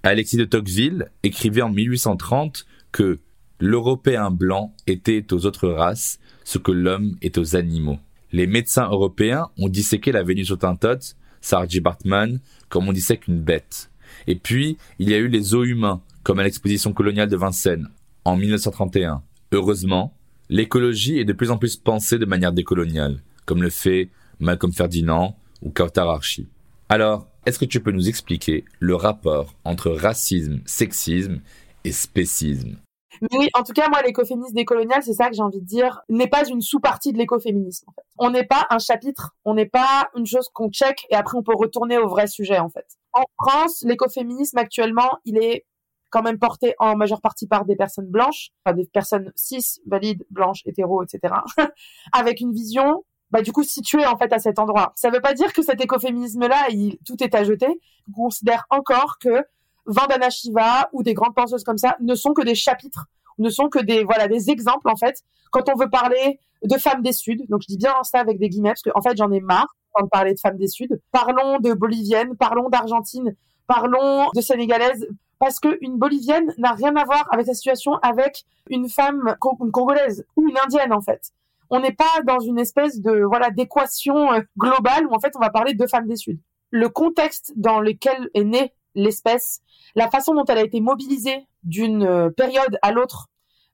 [0.02, 3.20] Alexis de Tocqueville écrivait en 1830 que
[3.58, 7.98] l'Européen blanc était aux autres races ce que l'homme est aux animaux.
[8.36, 13.90] Les médecins européens ont disséqué la Vénus Autantote, Sarji Bartman, comme on dissèque une bête.
[14.26, 17.88] Et puis, il y a eu les os humains, comme à l'exposition coloniale de Vincennes,
[18.26, 19.22] en 1931.
[19.52, 20.14] Heureusement,
[20.50, 25.38] l'écologie est de plus en plus pensée de manière décoloniale, comme le fait Malcolm Ferdinand
[25.62, 26.46] ou Kautar Archi.
[26.90, 31.40] Alors, est-ce que tu peux nous expliquer le rapport entre racisme, sexisme
[31.84, 32.76] et spécisme?
[33.20, 36.02] Mais oui, en tout cas, moi, l'écoféminisme décolonial, c'est ça que j'ai envie de dire,
[36.08, 37.86] n'est pas une sous-partie de l'écoféminisme.
[37.88, 38.06] En fait.
[38.18, 41.42] On n'est pas un chapitre, on n'est pas une chose qu'on check et après on
[41.42, 42.86] peut retourner au vrai sujet, en fait.
[43.12, 45.66] En France, l'écoféminisme actuellement, il est
[46.10, 50.24] quand même porté en majeure partie par des personnes blanches, enfin, des personnes cis, valides,
[50.30, 51.34] blanches, hétéros, etc.,
[52.12, 54.92] avec une vision bah, du coup située en fait à cet endroit.
[54.94, 57.80] Ça ne veut pas dire que cet écoféminisme-là, il, tout est à jeter.
[58.08, 59.44] On considère encore que
[59.86, 63.06] Vandana Shiva ou des grandes penseuses comme ça ne sont que des chapitres,
[63.38, 65.22] ne sont que des voilà des exemples en fait.
[65.50, 68.48] Quand on veut parler de femmes des Suds, donc je dis bien ça avec des
[68.48, 71.00] guillemets parce que en fait j'en ai marre de parler de femmes des Suds.
[71.12, 73.34] Parlons de boliviennes, parlons d'argentine,
[73.66, 78.44] parlons de sénégalaises parce que une bolivienne n'a rien à voir avec la situation avec
[78.68, 81.32] une femme congolaise ou une indienne en fait.
[81.70, 85.40] On n'est pas dans une espèce de voilà d'équation euh, globale où en fait on
[85.40, 86.38] va parler de femmes des Suds.
[86.70, 89.60] Le contexte dans lequel est née l'espèce,
[89.94, 93.28] la façon dont elle a été mobilisée d'une euh, période à l'autre,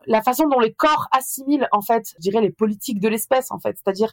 [0.06, 3.58] la façon dont les corps assimilent en fait, je dirais les politiques de l'espèce en
[3.58, 4.12] fait, c'est-à-dire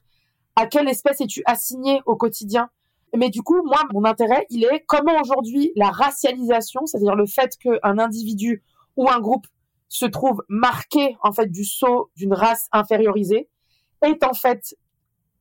[0.56, 2.70] à quelle espèce es-tu assigné au quotidien?
[3.16, 7.58] Mais du coup, moi, mon intérêt, il est comment aujourd'hui la racialisation, c'est-à-dire le fait
[7.58, 8.64] qu'un individu
[8.96, 9.48] ou un groupe
[9.88, 13.50] se trouve marqué en fait du sceau d'une race infériorisée,
[14.04, 14.76] est en fait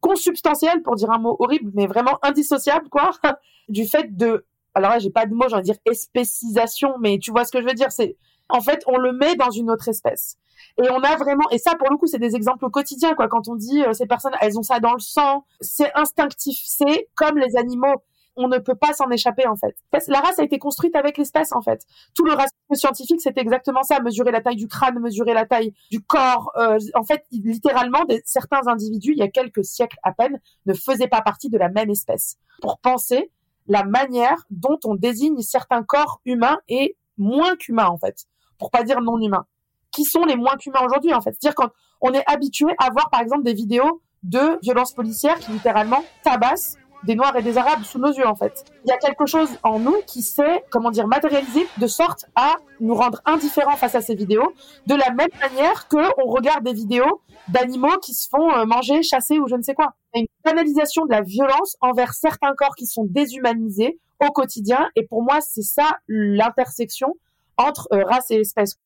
[0.00, 3.11] consubstantiel, pour dire un mot horrible, mais vraiment indissociable, quoi,
[3.68, 4.46] du fait de
[4.79, 7.53] alors là, j'ai pas de mots, j'ai envie de dire espécisation, mais tu vois ce
[7.53, 8.17] que je veux dire, c'est,
[8.49, 10.37] en fait, on le met dans une autre espèce.
[10.79, 13.29] Et on a vraiment, et ça, pour le coup, c'est des exemples quotidiens, quoi.
[13.29, 17.09] Quand on dit, euh, ces personnes, elles ont ça dans le sang, c'est instinctif, c'est
[17.14, 18.03] comme les animaux.
[18.41, 19.75] On ne peut pas s'en échapper, en fait.
[20.07, 21.85] La race a été construite avec l'espèce, en fait.
[22.14, 23.99] Tout le racisme scientifique, c'était exactement ça.
[23.99, 26.53] Mesurer la taille du crâne, mesurer la taille du corps.
[26.57, 31.09] Euh, en fait, littéralement, certains individus, il y a quelques siècles à peine, ne faisaient
[31.09, 32.37] pas partie de la même espèce.
[32.62, 33.33] Pour penser,
[33.68, 38.24] la manière dont on désigne certains corps humains et moins qu'humains en fait,
[38.59, 39.46] pour pas dire non humains.
[39.92, 41.37] Qui sont les moins qu'humains aujourd'hui en fait?
[41.38, 45.52] C'est-à-dire quand on est habitué à voir par exemple des vidéos de violences policières qui
[45.52, 48.64] littéralement tabassent des Noirs et des Arabes sous nos yeux en fait.
[48.85, 52.57] Il y a quelque chose en nous qui s'est, comment dire, matérialisé de sorte à
[52.81, 54.52] nous rendre indifférents face à ces vidéos,
[54.87, 59.02] de la même manière que on regarde des vidéos d'animaux qui se font euh, manger,
[59.02, 59.94] chasser ou je ne sais quoi.
[60.14, 65.23] Une canalisation de la violence envers certains corps qui sont déshumanisés au quotidien et pour
[65.23, 67.14] moi c'est ça l'intersection
[67.59, 68.79] entre euh, race et espèce.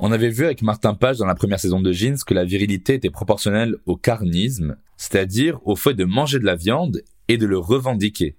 [0.00, 2.94] On avait vu avec Martin Page dans la première saison de Jeans que la virilité
[2.94, 7.58] était proportionnelle au carnisme, c'est-à-dire au fait de manger de la viande et de le
[7.58, 8.34] revendiquer.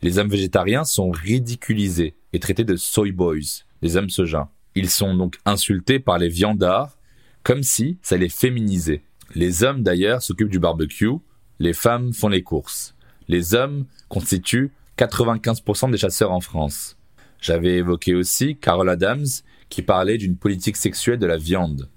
[0.00, 4.48] Les hommes végétariens sont ridiculisés et traités de soy boys, des hommes soja.
[4.74, 6.96] Ils sont donc insultés par les viandards
[7.42, 9.02] comme si ça les féminisait.
[9.34, 11.10] Les hommes d'ailleurs s'occupent du barbecue,
[11.58, 12.94] les femmes font les courses.
[13.28, 16.96] Les hommes constituent 95% des chasseurs en France.
[17.40, 19.26] J'avais évoqué aussi Carol Adams
[19.68, 21.88] qui parlait d'une politique sexuelle de la viande,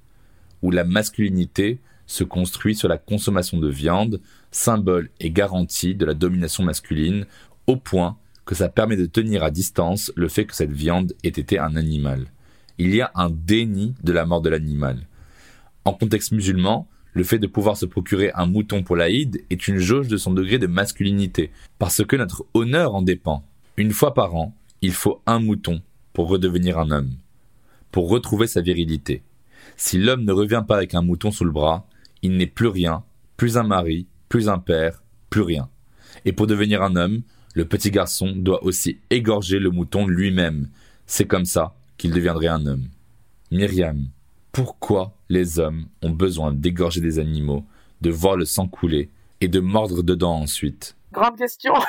[0.61, 4.21] où la masculinité se construit sur la consommation de viande,
[4.51, 7.25] symbole et garantie de la domination masculine,
[7.67, 11.29] au point que ça permet de tenir à distance le fait que cette viande ait
[11.29, 12.27] été un animal.
[12.77, 15.07] Il y a un déni de la mort de l'animal.
[15.85, 19.77] En contexte musulman, le fait de pouvoir se procurer un mouton pour l'Aïd est une
[19.77, 23.45] jauge de son degré de masculinité, parce que notre honneur en dépend.
[23.77, 25.81] Une fois par an, il faut un mouton
[26.13, 27.15] pour redevenir un homme
[27.95, 29.23] pour retrouver sa virilité.
[29.77, 31.87] Si l'homme ne revient pas avec un mouton sous le bras,
[32.23, 33.05] il n'est plus rien,
[33.37, 35.69] plus un mari, plus un père, plus rien.
[36.25, 37.21] Et pour devenir un homme,
[37.55, 40.69] le petit garçon doit aussi égorger le mouton lui-même.
[41.07, 42.89] C'est comme ça qu'il deviendrait un homme.
[43.49, 44.07] Myriam,
[44.51, 47.63] pourquoi les hommes ont besoin d'égorger des animaux,
[48.01, 50.95] de voir le sang couler et de mordre dedans ensuite?
[51.11, 51.73] Grande question.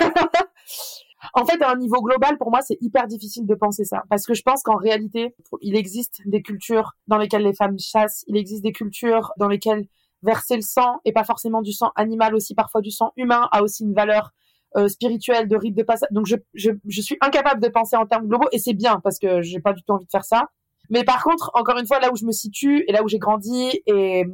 [1.34, 4.04] En fait, à un niveau global, pour moi, c'est hyper difficile de penser ça.
[4.08, 8.24] Parce que je pense qu'en réalité, il existe des cultures dans lesquelles les femmes chassent,
[8.28, 9.86] il existe des cultures dans lesquelles
[10.22, 13.62] verser le sang, et pas forcément du sang animal, aussi parfois du sang humain, a
[13.62, 14.32] aussi une valeur
[14.76, 16.08] euh, spirituelle, de rite de passage.
[16.10, 19.18] Donc je, je, je suis incapable de penser en termes globaux, et c'est bien, parce
[19.18, 20.48] que j'ai pas du tout envie de faire ça.
[20.90, 23.18] Mais par contre, encore une fois, là où je me situe et là où j'ai
[23.18, 24.24] grandi et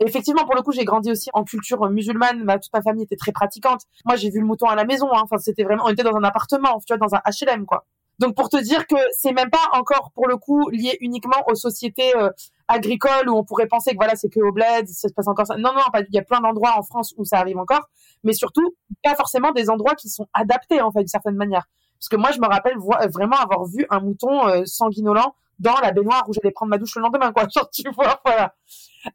[0.00, 2.44] effectivement, pour le coup, j'ai grandi aussi en culture musulmane.
[2.44, 3.82] Ma, toute ma famille était très pratiquante.
[4.04, 5.08] Moi, j'ai vu le mouton à la maison.
[5.12, 5.22] Hein.
[5.24, 7.86] Enfin, c'était vraiment, on était dans un appartement, tu vois, dans un HLM, quoi.
[8.18, 11.54] Donc, pour te dire que c'est même pas encore, pour le coup, lié uniquement aux
[11.54, 12.30] sociétés euh,
[12.68, 15.46] agricoles où on pourrait penser que voilà, c'est que au bled, ça se passe encore
[15.46, 15.56] ça.
[15.56, 17.88] Non, non, il y a plein d'endroits en France où ça arrive encore,
[18.24, 21.66] mais surtout pas forcément des endroits qui sont adaptés en fait d'une certaine manière.
[21.98, 22.76] Parce que moi, je me rappelle
[23.10, 26.94] vraiment avoir vu un mouton euh, sanguinolent dans la baignoire où j'allais prendre ma douche
[26.96, 27.46] le lendemain, quoi.
[27.54, 28.54] Genre, tu vois, voilà.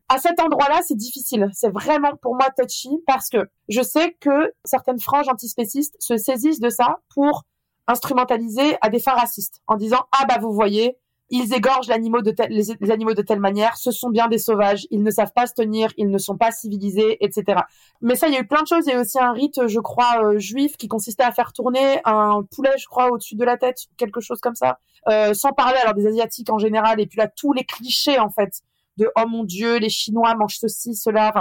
[0.09, 1.49] À cet endroit-là, c'est difficile.
[1.53, 6.61] C'est vraiment pour moi touchy parce que je sais que certaines franges antispécistes se saisissent
[6.61, 7.43] de ça pour
[7.87, 10.97] instrumentaliser à des fins racistes en disant ah bah vous voyez
[11.31, 15.01] ils égorgent l'animal de les, animaux de telle manière, ce sont bien des sauvages, ils
[15.01, 17.61] ne savent pas se tenir, ils ne sont pas civilisés, etc.
[18.01, 18.83] Mais ça, il y a eu plein de choses.
[18.85, 21.53] Il y a eu aussi un rite, je crois, euh, juif qui consistait à faire
[21.53, 24.79] tourner un poulet, je crois, au-dessus de la tête, quelque chose comme ça.
[25.07, 28.29] Euh, sans parler alors des asiatiques en général, et puis là tous les clichés en
[28.29, 28.61] fait
[28.97, 31.33] de oh mon dieu, les Chinois mangent ceci, cela.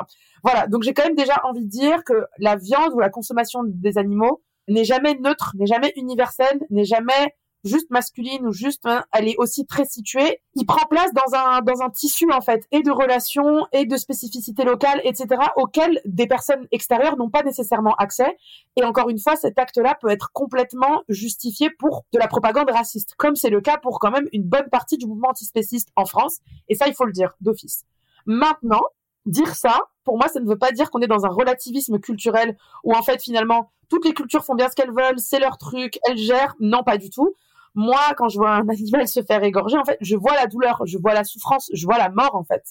[0.44, 0.68] Voilà.
[0.68, 3.98] Donc j'ai quand même déjà envie de dire que la viande ou la consommation des
[3.98, 9.28] animaux n'est jamais neutre, n'est jamais universelle, n'est jamais juste masculine ou juste hein, elle
[9.28, 12.82] est aussi très située il prend place dans un dans un tissu en fait et
[12.82, 18.36] de relations et de spécificités locales etc auxquelles des personnes extérieures n'ont pas nécessairement accès.
[18.76, 22.70] Et encore une fois cet acte là peut être complètement justifié pour de la propagande
[22.70, 26.04] raciste comme c'est le cas pour quand même une bonne partie du mouvement antispéciste en
[26.04, 26.38] France.
[26.68, 27.84] Et ça il faut le dire d'office.
[28.26, 28.82] Maintenant
[29.26, 32.56] dire ça pour moi ça ne veut pas dire qu'on est dans un relativisme culturel
[32.84, 35.98] où en fait finalement toutes les cultures font bien ce qu'elles veulent, c'est leur truc,
[36.08, 36.54] elles gèrent.
[36.60, 37.34] Non, pas du tout
[37.74, 40.82] moi, quand je vois un animal se faire égorger, en fait, je vois la douleur,
[40.86, 42.64] je vois la souffrance, je vois la mort, en fait.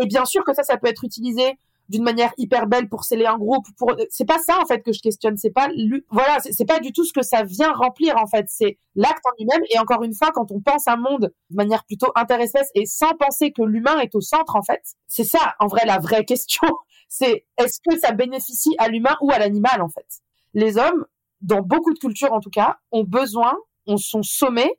[0.00, 1.58] Et bien sûr que ça, ça peut être utilisé
[1.90, 3.66] d'une manière hyper belle pour sceller un groupe.
[3.76, 5.36] Pour c'est pas ça en fait que je questionne.
[5.36, 5.68] C'est pas
[6.08, 8.46] voilà, c'est pas du tout ce que ça vient remplir en fait.
[8.48, 9.62] C'est l'acte en lui-même.
[9.70, 13.12] Et encore une fois, quand on pense un monde de manière plutôt interespèce et sans
[13.18, 16.68] penser que l'humain est au centre en fait, c'est ça en vrai la vraie question.
[17.12, 20.06] C'est est-ce que ça bénéficie à l'humain ou à l'animal en fait?
[20.54, 21.06] Les hommes,
[21.40, 23.58] dans beaucoup de cultures en tout cas, ont besoin
[23.90, 24.72] on sont sommés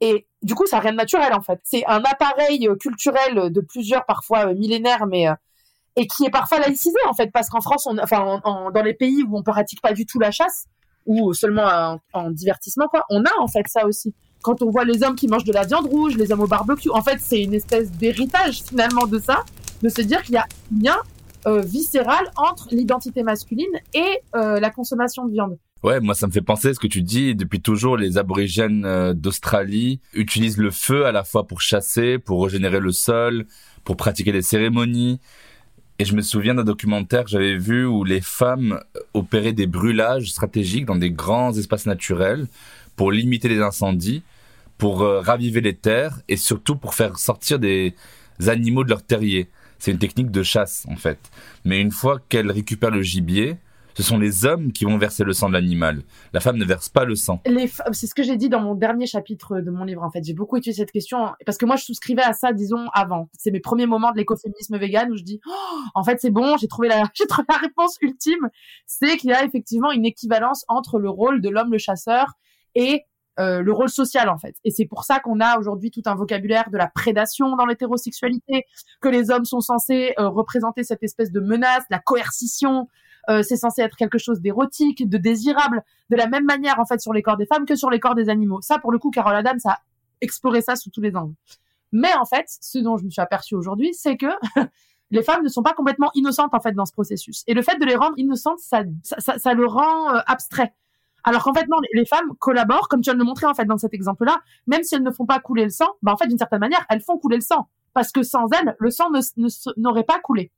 [0.00, 1.60] et du coup, ça n'a rien de naturel en fait.
[1.64, 5.34] C'est un appareil culturel de plusieurs, parfois euh, millénaires, mais euh,
[5.96, 9.36] et qui est parfois laïcisé en fait, parce qu'en France, enfin, dans les pays où
[9.36, 10.66] on pratique pas du tout la chasse
[11.06, 14.14] ou seulement en, divertissement, quoi, on a en fait ça aussi.
[14.42, 16.90] Quand on voit les hommes qui mangent de la viande rouge, les hommes au barbecue,
[16.90, 19.42] en fait, c'est une espèce d'héritage finalement de ça,
[19.82, 20.96] de se dire qu'il y a un lien
[21.46, 25.58] euh, viscéral entre l'identité masculine et la consommation de viande.
[25.84, 27.36] Ouais, moi ça me fait penser à ce que tu dis.
[27.36, 32.42] Depuis toujours, les aborigènes euh, d'Australie utilisent le feu à la fois pour chasser, pour
[32.44, 33.46] régénérer le sol,
[33.84, 35.20] pour pratiquer des cérémonies.
[36.00, 38.80] Et je me souviens d'un documentaire que j'avais vu où les femmes
[39.14, 42.46] opéraient des brûlages stratégiques dans des grands espaces naturels
[42.96, 44.22] pour limiter les incendies,
[44.78, 47.94] pour euh, raviver les terres et surtout pour faire sortir des
[48.46, 49.48] animaux de leur terrier.
[49.78, 51.18] C'est une technique de chasse en fait.
[51.64, 53.56] Mais une fois qu'elles récupèrent le gibier,
[53.98, 56.04] ce sont les hommes qui vont verser le sang de l'animal.
[56.32, 57.42] La femme ne verse pas le sang.
[57.90, 60.22] C'est ce que j'ai dit dans mon dernier chapitre de mon livre, en fait.
[60.22, 63.28] J'ai beaucoup étudié cette question parce que moi, je souscrivais à ça, disons, avant.
[63.36, 66.56] C'est mes premiers moments de l'écoféminisme vegan où je dis, oh, en fait, c'est bon,
[66.60, 67.10] j'ai trouvé la,
[67.60, 68.48] réponse ultime.
[68.86, 72.34] C'est qu'il y a effectivement une équivalence entre le rôle de l'homme le chasseur
[72.76, 73.02] et
[73.40, 74.54] euh, le rôle social en fait.
[74.64, 78.64] Et c'est pour ça qu'on a aujourd'hui tout un vocabulaire de la prédation dans l'hétérosexualité,
[79.00, 82.88] que les hommes sont censés euh, représenter cette espèce de menace, la coercition,
[83.28, 87.00] euh, c'est censé être quelque chose d'érotique, de désirable, de la même manière en fait
[87.00, 88.60] sur les corps des femmes que sur les corps des animaux.
[88.60, 89.78] Ça, pour le coup, Carole Adams a
[90.20, 91.34] exploré ça sous tous les angles.
[91.92, 94.26] Mais en fait, ce dont je me suis aperçue aujourd'hui, c'est que
[95.10, 97.44] les femmes ne sont pas complètement innocentes en fait dans ce processus.
[97.46, 100.74] Et le fait de les rendre innocentes, ça, ça, ça, le rend euh, abstrait.
[101.24, 103.64] Alors qu'en fait non, les, femmes collaborent, comme tu viens de le montrer en fait
[103.64, 106.26] dans cet exemple-là, même si elles ne font pas couler le sang, bah en fait
[106.26, 109.10] d'une certaine manière, elles font couler le sang, parce que sans elles, le sang
[109.76, 110.52] n'aurait pas coulé.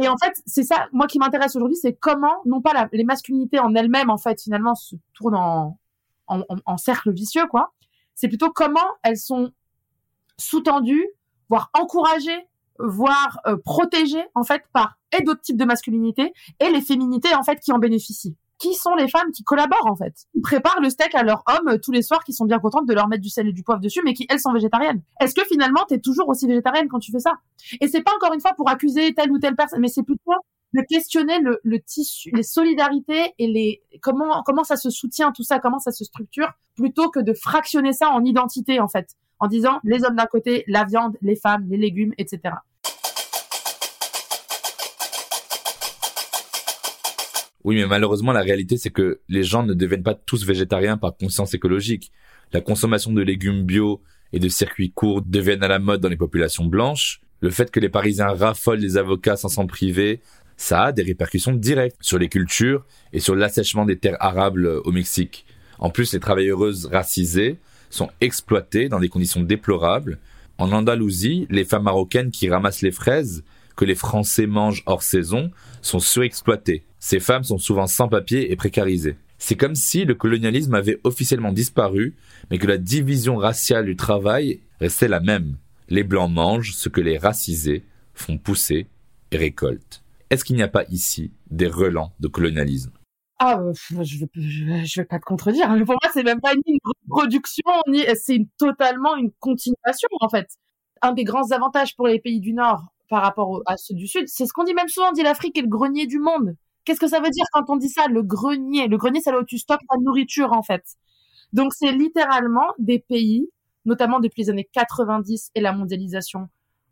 [0.00, 3.58] Et en fait, c'est ça, moi qui m'intéresse aujourd'hui, c'est comment, non pas les masculinités
[3.58, 5.74] en elles-mêmes, en fait, finalement, se tournent
[6.28, 7.72] en, cercle vicieux, quoi.
[8.14, 9.50] C'est plutôt comment elles sont
[10.36, 11.06] sous-tendues,
[11.48, 12.46] voire encouragées,
[12.78, 17.42] voire euh, protégées, en fait, par et d'autres types de masculinité et les féminités, en
[17.42, 20.90] fait, qui en bénéficient qui sont les femmes qui collaborent en fait Qui préparent le
[20.90, 23.22] steak à leur homme euh, tous les soirs, qui sont bien contentes de leur mettre
[23.22, 25.02] du sel et du poivre dessus, mais qui elles sont végétariennes.
[25.20, 27.34] Est-ce que finalement t'es toujours aussi végétarienne quand tu fais ça?
[27.80, 30.32] Et c'est pas encore une fois pour accuser telle ou telle personne, mais c'est plutôt
[30.74, 35.42] de questionner le, le, tissu, les solidarités et les comment comment ça se soutient tout
[35.42, 39.46] ça, comment ça se structure, plutôt que de fractionner ça en identité en fait, en
[39.46, 42.54] disant les hommes d'un côté, la viande, les femmes, les légumes, etc.
[47.68, 51.14] Oui, mais malheureusement, la réalité, c'est que les gens ne deviennent pas tous végétariens par
[51.14, 52.12] conscience écologique.
[52.54, 54.00] La consommation de légumes bio
[54.32, 57.78] et de circuits courts deviennent à la mode dans les populations blanches, le fait que
[57.78, 60.22] les Parisiens raffolent des avocats sans s'en priver,
[60.56, 64.90] ça a des répercussions directes sur les cultures et sur l'assèchement des terres arables au
[64.90, 65.44] Mexique.
[65.78, 67.58] En plus, les travailleuses racisées
[67.90, 70.20] sont exploitées dans des conditions déplorables.
[70.56, 73.44] En Andalousie, les femmes marocaines qui ramassent les fraises
[73.76, 75.50] que les Français mangent hors saison
[75.82, 76.87] sont surexploitées.
[77.00, 79.16] Ces femmes sont souvent sans papier et précarisées.
[79.38, 82.16] C'est comme si le colonialisme avait officiellement disparu,
[82.50, 85.56] mais que la division raciale du travail restait la même.
[85.88, 87.84] Les blancs mangent ce que les racisés
[88.14, 88.88] font pousser
[89.30, 90.02] et récoltent.
[90.30, 92.90] Est-ce qu'il n'y a pas ici des relents de colonialisme?
[93.38, 95.68] Ah, euh, je je vais pas te contredire.
[95.68, 100.48] Pour moi, c'est même pas une reproduction, ni c'est totalement une continuation en fait.
[101.02, 104.24] Un des grands avantages pour les pays du Nord par rapport à ceux du Sud,
[104.26, 106.56] c'est ce qu'on dit même souvent, on dit l'Afrique est le grenier du monde.
[106.88, 109.40] Qu'est-ce que ça veut dire quand on dit ça, le grenier Le grenier, c'est là
[109.40, 110.82] où tu stockes ta nourriture en fait.
[111.52, 113.50] Donc c'est littéralement des pays,
[113.84, 116.48] notamment depuis les années 90 et la mondialisation,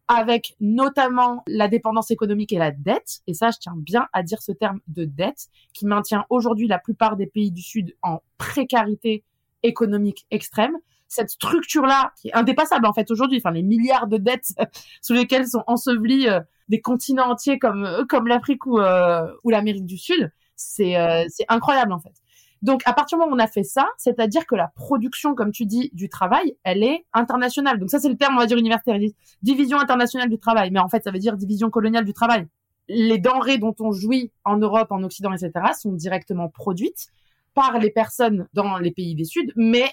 [0.07, 4.43] avec notamment la dépendance économique et la dette, et ça je tiens bien à dire
[4.43, 9.25] ce terme de dette, qui maintient aujourd'hui la plupart des pays du Sud en précarité
[9.63, 10.77] économique extrême.
[11.09, 14.53] Cette structure-là, qui est indépassable en fait aujourd'hui, enfin les milliards de dettes
[15.01, 19.51] sous lesquelles sont ensevelis euh, des continents entiers comme euh, comme l'Afrique ou, euh, ou
[19.51, 20.95] l'Amérique du Sud, c'est
[21.29, 22.15] c'est incroyable en fait.
[22.63, 25.53] Donc, à partir du moment où on a fait ça, c'est-à-dire que la production, comme
[25.53, 27.79] tu dis, du travail, elle est internationale.
[27.79, 28.99] Donc ça, c'est le terme, on va dire, universitaire.
[29.43, 30.71] Division internationale du travail.
[30.71, 32.47] Mais en fait, ça veut dire division coloniale du travail.
[32.89, 37.09] Les denrées dont on jouit en Europe, en Occident, etc., sont directement produites
[37.55, 39.87] par les personnes dans les pays des Sud, mais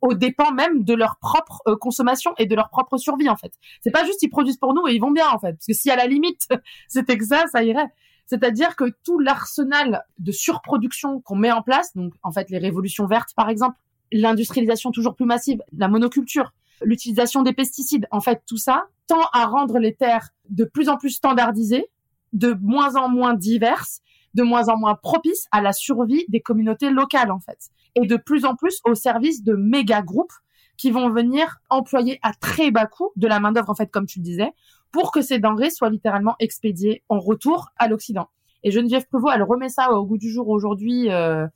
[0.00, 3.52] au dépens même de leur propre euh, consommation et de leur propre survie en fait.
[3.82, 5.74] C'est pas juste ils produisent pour nous et ils vont bien en fait, parce que
[5.74, 6.48] si à la limite
[6.88, 7.88] c'était que ça, ça irait.
[8.26, 13.06] C'est-à-dire que tout l'arsenal de surproduction qu'on met en place, donc en fait les révolutions
[13.06, 13.76] vertes par exemple,
[14.12, 19.46] l'industrialisation toujours plus massive, la monoculture, l'utilisation des pesticides, en fait tout ça tend à
[19.46, 21.86] rendre les terres de plus en plus standardisées,
[22.34, 24.02] de moins en moins diverses,
[24.38, 27.58] de moins en moins propices à la survie des communautés locales en fait,
[27.96, 30.32] et de plus en plus au service de méga groupes
[30.76, 34.06] qui vont venir employer à très bas coût de la main d'œuvre en fait comme
[34.06, 34.52] tu le disais
[34.92, 38.28] pour que ces denrées soient littéralement expédiées en retour à l'Occident.
[38.62, 41.10] Et Geneviève Prévost, elle remet ça au goût du jour aujourd'hui.
[41.10, 41.46] Euh,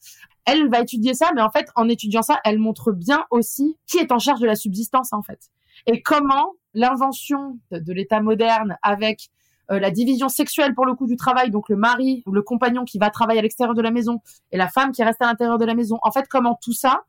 [0.45, 3.99] elle va étudier ça, mais en fait, en étudiant ça, elle montre bien aussi qui
[3.99, 5.51] est en charge de la subsistance, en fait.
[5.87, 9.31] Et comment l'invention de, l'État moderne avec
[9.73, 12.85] euh, la division sexuelle pour le coup du travail, donc le mari ou le compagnon
[12.85, 14.21] qui va travailler à l'extérieur de la maison
[14.51, 15.99] et la femme qui reste à l'intérieur de la maison.
[16.03, 17.05] En fait, comment tout ça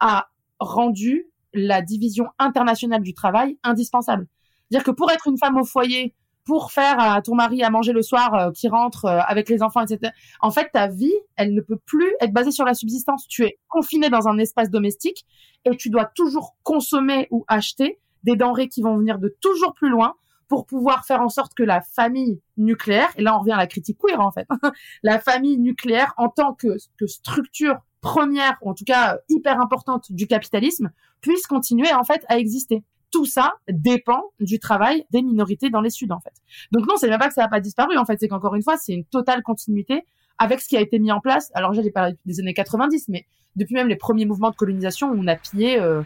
[0.00, 0.28] a
[0.58, 4.26] rendu la division internationale du travail indispensable.
[4.70, 7.92] Dire que pour être une femme au foyer, pour faire à ton mari à manger
[7.92, 10.12] le soir, euh, qui rentre euh, avec les enfants, etc.
[10.40, 13.26] En fait, ta vie, elle ne peut plus être basée sur la subsistance.
[13.28, 15.26] Tu es confiné dans un espace domestique
[15.64, 19.90] et tu dois toujours consommer ou acheter des denrées qui vont venir de toujours plus
[19.90, 20.14] loin
[20.48, 23.66] pour pouvoir faire en sorte que la famille nucléaire, et là on revient à la
[23.66, 24.48] critique queer en fait,
[25.02, 26.76] la famille nucléaire en tant que,
[27.06, 30.90] structure première, ou en tout cas hyper importante du capitalisme,
[31.20, 35.90] puisse continuer en fait à exister tout ça dépend du travail des minorités dans les
[35.90, 36.34] Suds, en fait.
[36.72, 38.62] Donc non, c'est même pas que ça n'a pas disparu, en fait, c'est qu'encore une
[38.62, 40.04] fois, c'est une totale continuité
[40.36, 41.50] avec ce qui a été mis en place.
[41.54, 43.26] Alors, j'ai parlé des années 90, mais
[43.56, 46.02] depuis même les premiers mouvements de colonisation où on a pillé, euh,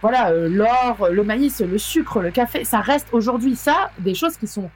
[0.00, 4.36] voilà, euh, l'or, le maïs, le sucre, le café, ça reste aujourd'hui ça, des choses
[4.36, 4.70] qui sont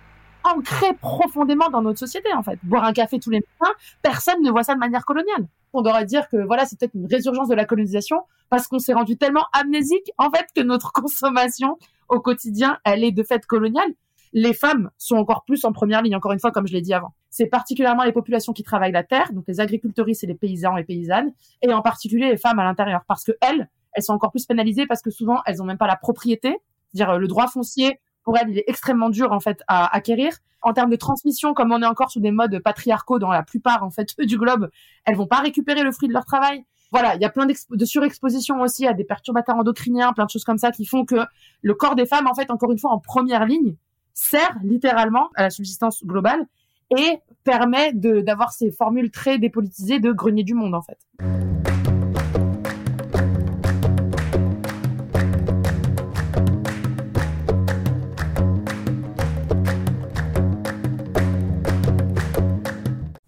[0.45, 2.59] ancrées profondément dans notre société, en fait.
[2.65, 6.05] Boire un café tous les matins, personne ne voit ça de manière coloniale on devrait
[6.05, 9.47] dire que voilà, c'est peut-être une résurgence de la colonisation parce qu'on s'est rendu tellement
[9.53, 13.91] amnésique en fait que notre consommation au quotidien, elle est de fait coloniale.
[14.35, 16.95] Les femmes sont encore plus en première ligne, encore une fois, comme je l'ai dit
[16.95, 17.13] avant.
[17.29, 20.85] C'est particulièrement les populations qui travaillent la terre, donc les agricultrices et les paysans et
[20.85, 24.47] paysannes, et en particulier les femmes à l'intérieur, parce que elles, elles sont encore plus
[24.47, 26.59] pénalisées parce que souvent elles ont même pas la propriété,
[26.93, 30.33] c'est-à-dire le droit foncier pour elles, il est extrêmement dur en fait à acquérir.
[30.65, 33.83] En termes de transmission, comme on est encore sous des modes patriarcaux dans la plupart
[33.83, 34.71] en fait du globe,
[35.05, 36.65] elles vont pas récupérer le fruit de leur travail.
[36.93, 40.45] Voilà, il y a plein de surexpositions aussi à des perturbateurs endocriniens, plein de choses
[40.45, 41.17] comme ça qui font que
[41.63, 43.77] le corps des femmes, en fait, encore une fois, en première ligne,
[44.13, 46.47] sert littéralement à la subsistance globale
[46.91, 50.99] et permet d'avoir ces formules très dépolitisées de grenier du monde, en fait.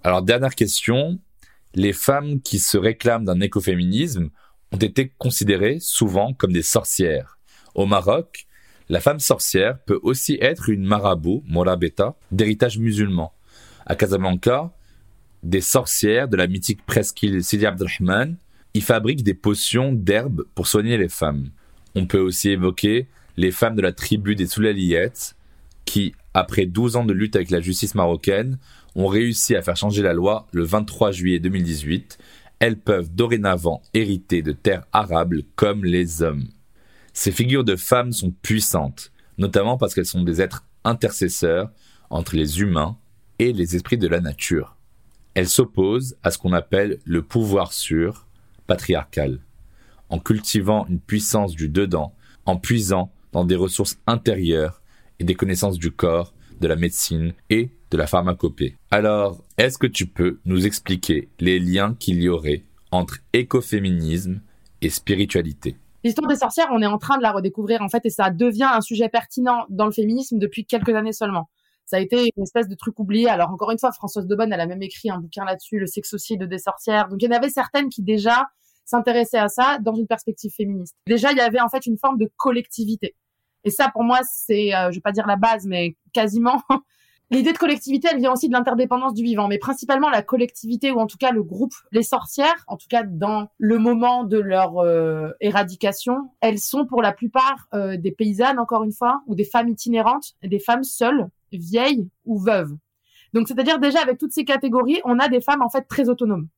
[0.05, 1.18] Alors, dernière question.
[1.74, 4.28] Les femmes qui se réclament d'un écoféminisme
[4.70, 7.38] ont été considérées souvent comme des sorcières.
[7.74, 8.46] Au Maroc,
[8.90, 13.32] la femme sorcière peut aussi être une marabout, morabeta, d'héritage musulman.
[13.86, 14.72] À Casablanca,
[15.42, 18.36] des sorcières de la mythique presqu'île Sidi Abdelrahman
[18.74, 21.48] y fabriquent des potions d'herbes pour soigner les femmes.
[21.94, 25.34] On peut aussi évoquer les femmes de la tribu des Soulaliettes
[25.86, 28.59] qui, après 12 ans de lutte avec la justice marocaine,
[28.95, 32.18] ont réussi à faire changer la loi le 23 juillet 2018.
[32.59, 36.49] Elles peuvent dorénavant hériter de terres arables comme les hommes.
[37.12, 41.70] Ces figures de femmes sont puissantes, notamment parce qu'elles sont des êtres intercesseurs
[42.11, 42.97] entre les humains
[43.38, 44.76] et les esprits de la nature.
[45.34, 48.26] Elles s'opposent à ce qu'on appelle le pouvoir sûr,
[48.66, 49.40] patriarcal,
[50.09, 52.14] en cultivant une puissance du dedans,
[52.47, 54.80] en puisant dans des ressources intérieures
[55.18, 58.76] et des connaissances du corps, de la médecine et de la pharmacopée.
[58.90, 64.40] Alors, est-ce que tu peux nous expliquer les liens qu'il y aurait entre écoféminisme
[64.82, 65.76] et spiritualité?
[66.03, 68.68] L'histoire des sorcières, on est en train de la redécouvrir en fait et ça devient
[68.70, 71.49] un sujet pertinent dans le féminisme depuis quelques années seulement.
[71.84, 73.28] Ça a été une espèce de truc oublié.
[73.28, 76.42] Alors encore une fois, Françoise Daubonne, elle a même écrit un bouquin là-dessus, Le sexocide
[76.42, 77.09] des sorcières.
[77.09, 78.42] Donc il y en avait certaines qui déjà
[78.84, 80.97] s'intéressaient à ça dans une perspective féministe.
[81.07, 83.14] Déjà, il y avait en fait une forme de collectivité.
[83.62, 86.61] Et ça, pour moi, c'est, euh, je vais pas dire la base, mais quasiment.
[87.31, 91.01] L'idée de collectivité, elle vient aussi de l'interdépendance du vivant, mais principalement la collectivité ou
[91.01, 94.79] en tout cas le groupe, les sorcières, en tout cas dans le moment de leur
[94.79, 99.45] euh, éradication, elles sont pour la plupart euh, des paysannes, encore une fois, ou des
[99.45, 102.77] femmes itinérantes, des femmes seules, vieilles ou veuves.
[103.33, 106.49] Donc, c'est-à-dire déjà avec toutes ces catégories, on a des femmes en fait très autonomes,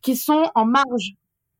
[0.00, 1.16] qui sont en marge.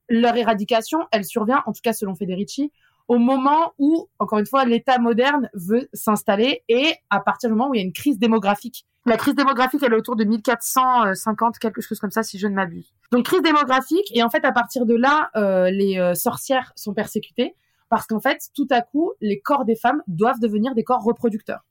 [0.08, 2.70] Leur éradication, elle survient, en tout cas selon Federici,
[3.08, 7.70] au moment où, encore une fois, l'État moderne veut s'installer et à partir du moment
[7.70, 8.86] où il y a une crise démographique.
[9.06, 12.54] La crise démographique, elle est autour de 1450, quelque chose comme ça, si je ne
[12.54, 12.94] m'abuse.
[13.12, 16.94] Donc, crise démographique, et en fait, à partir de là, euh, les euh, sorcières sont
[16.94, 17.54] persécutées
[17.90, 21.64] parce qu'en fait, tout à coup, les corps des femmes doivent devenir des corps reproducteurs.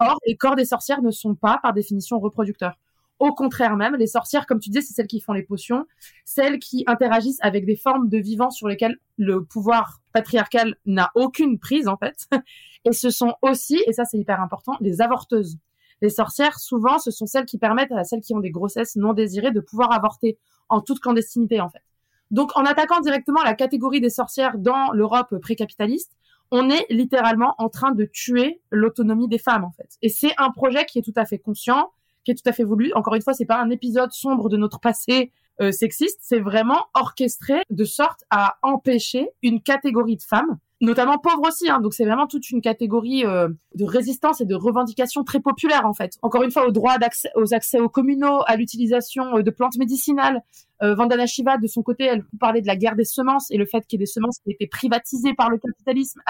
[0.00, 2.74] Or, les corps des sorcières ne sont pas, par définition, reproducteurs.
[3.20, 5.86] Au contraire même, les sorcières, comme tu disais, c'est celles qui font les potions,
[6.24, 11.58] celles qui interagissent avec des formes de vivants sur lesquelles le pouvoir patriarcal n'a aucune
[11.58, 12.26] prise en fait.
[12.86, 15.58] Et ce sont aussi, et ça c'est hyper important, les avorteuses.
[16.00, 19.12] Les sorcières, souvent, ce sont celles qui permettent à celles qui ont des grossesses non
[19.12, 20.38] désirées de pouvoir avorter
[20.70, 21.82] en toute clandestinité en fait.
[22.30, 26.16] Donc en attaquant directement la catégorie des sorcières dans l'Europe précapitaliste,
[26.50, 29.98] on est littéralement en train de tuer l'autonomie des femmes en fait.
[30.00, 31.92] Et c'est un projet qui est tout à fait conscient,
[32.34, 32.92] tout à fait voulu.
[32.94, 36.86] Encore une fois, c'est pas un épisode sombre de notre passé euh, sexiste, c'est vraiment
[36.94, 41.68] orchestré de sorte à empêcher une catégorie de femmes notamment pauvres aussi.
[41.70, 45.86] Hein, donc c'est vraiment toute une catégorie euh, de résistance et de revendication très populaire
[45.86, 46.18] en fait.
[46.22, 49.76] Encore une fois, au droit d'accès aux accès aux communaux, à l'utilisation euh, de plantes
[49.76, 50.42] médicinales.
[50.82, 53.66] Euh, Vandana Shiva, de son côté, elle parlait de la guerre des semences et le
[53.66, 56.20] fait qu'il y ait des semences qui étaient privatisées par le capitalisme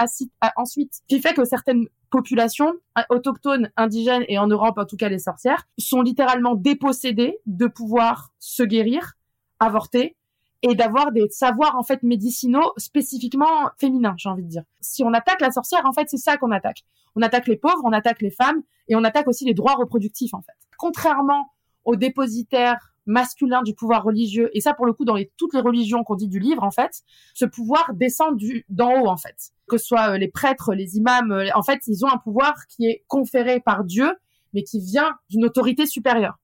[0.57, 2.73] ensuite, qui fait que certaines populations
[3.09, 8.33] autochtones, indigènes et en Europe en tout cas les sorcières sont littéralement dépossédées de pouvoir
[8.39, 9.13] se guérir,
[9.61, 10.17] avorter
[10.63, 14.63] et d'avoir des savoirs en fait médicinaux spécifiquement féminins, j'ai envie de dire.
[14.79, 16.83] Si on attaque la sorcière, en fait, c'est ça qu'on attaque.
[17.15, 20.33] On attaque les pauvres, on attaque les femmes et on attaque aussi les droits reproductifs
[20.33, 20.53] en fait.
[20.77, 21.51] Contrairement
[21.83, 26.03] aux dépositaires masculins du pouvoir religieux et ça pour le coup dans toutes les religions
[26.03, 27.01] qu'on dit du livre en fait,
[27.33, 29.35] ce pouvoir descend du d'en haut en fait.
[29.67, 32.53] Que ce soit euh, les prêtres, les imams, euh, en fait, ils ont un pouvoir
[32.67, 34.13] qui est conféré par Dieu
[34.53, 36.37] mais qui vient d'une autorité supérieure.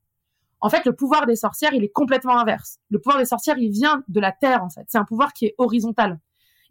[0.59, 2.79] En fait, le pouvoir des sorcières, il est complètement inverse.
[2.89, 4.85] Le pouvoir des sorcières, il vient de la terre, en fait.
[4.87, 6.19] C'est un pouvoir qui est horizontal.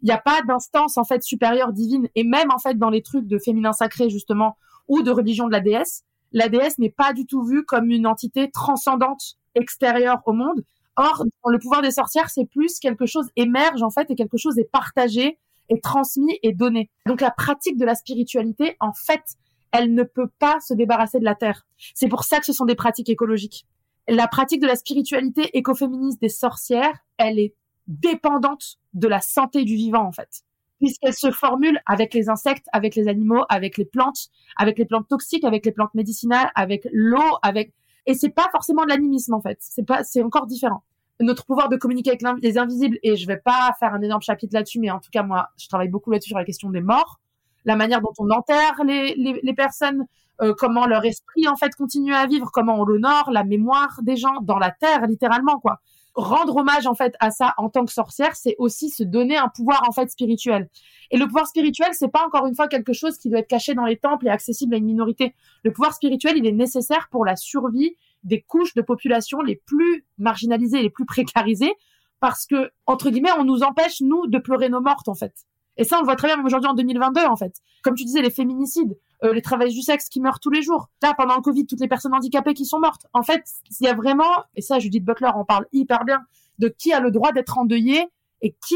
[0.01, 2.07] Il n'y a pas d'instance, en fait, supérieure divine.
[2.15, 4.57] Et même, en fait, dans les trucs de féminin sacré, justement,
[4.87, 8.05] ou de religion de la déesse, la déesse n'est pas du tout vue comme une
[8.05, 10.65] entité transcendante extérieure au monde.
[10.97, 14.37] Or, dans le pouvoir des sorcières, c'est plus quelque chose émerge, en fait, et quelque
[14.37, 16.89] chose est partagé, est transmis et donné.
[17.05, 19.23] Donc, la pratique de la spiritualité, en fait,
[19.71, 21.65] elle ne peut pas se débarrasser de la terre.
[21.93, 23.65] C'est pour ça que ce sont des pratiques écologiques
[24.07, 27.53] la pratique de la spiritualité écoféministe des sorcières, elle est
[27.87, 30.43] dépendante de la santé du vivant en fait,
[30.79, 35.07] puisqu'elle se formule avec les insectes, avec les animaux, avec les plantes, avec les plantes
[35.07, 37.73] toxiques, avec les plantes médicinales, avec l'eau, avec
[38.05, 40.83] et c'est pas forcément de l'animisme en fait, c'est pas c'est encore différent.
[41.19, 44.53] Notre pouvoir de communiquer avec les invisibles et je vais pas faire un énorme chapitre
[44.53, 47.19] là-dessus, mais en tout cas moi je travaille beaucoup là-dessus sur la question des morts,
[47.65, 50.05] la manière dont on enterre les, les, les personnes,
[50.41, 54.15] euh, comment leur esprit en fait continue à vivre, comment on l'honore, la mémoire des
[54.15, 55.79] gens dans la terre littéralement quoi.
[56.13, 59.49] Rendre hommage en fait à ça en tant que sorcière, c'est aussi se donner un
[59.49, 60.67] pouvoir en fait spirituel.
[61.11, 63.75] Et le pouvoir spirituel, c'est pas encore une fois quelque chose qui doit être caché
[63.75, 65.35] dans les temples et accessible à une minorité.
[65.63, 70.05] Le pouvoir spirituel, il est nécessaire pour la survie des couches de population les plus
[70.17, 71.73] marginalisées, les plus précarisées,
[72.19, 75.33] parce que entre guillemets, on nous empêche nous de pleurer nos mortes en fait.
[75.77, 77.61] Et ça, on le voit très bien même aujourd'hui en 2022, en fait.
[77.83, 80.89] Comme tu disais, les féminicides, euh, les travailleurs du sexe qui meurent tous les jours.
[81.01, 83.05] Là, pendant le Covid, toutes les personnes handicapées qui sont mortes.
[83.13, 83.43] En fait,
[83.79, 86.21] il y a vraiment, et ça, Judith Butler en parle hyper bien,
[86.59, 88.07] de qui a le droit d'être endeuillé
[88.41, 88.75] et qui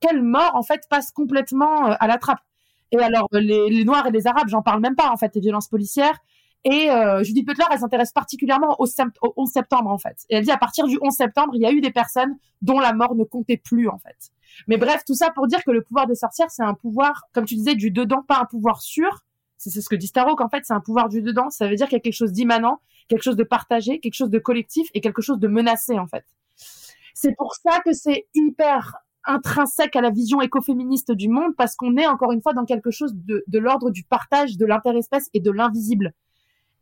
[0.00, 2.40] quelle mort en fait passe complètement à la trappe.
[2.90, 5.40] Et alors les, les Noirs et les Arabes, j'en parle même pas en fait, les
[5.40, 6.18] violences policières.
[6.64, 8.86] Et euh, Judith Butler, elle s'intéresse particulièrement au,
[9.36, 10.16] 11 septembre en fait.
[10.30, 12.78] Et elle dit à partir du 11 septembre, il y a eu des personnes dont
[12.78, 14.30] la mort ne comptait plus en fait.
[14.68, 17.46] Mais bref, tout ça pour dire que le pouvoir des sorcières, c'est un pouvoir, comme
[17.46, 19.24] tu disais, du dedans, pas un pouvoir sûr.
[19.58, 21.50] C'est ce que dit Starrock, en fait, c'est un pouvoir du dedans.
[21.50, 24.30] Ça veut dire qu'il y a quelque chose d'immanent, quelque chose de partagé, quelque chose
[24.30, 26.24] de collectif et quelque chose de menacé en fait.
[27.14, 31.96] C'est pour ça que c'est hyper intrinsèque à la vision écoféministe du monde parce qu'on
[31.96, 35.40] est encore une fois dans quelque chose de, de l'ordre du partage de l'interespèce et
[35.40, 36.12] de l'invisible.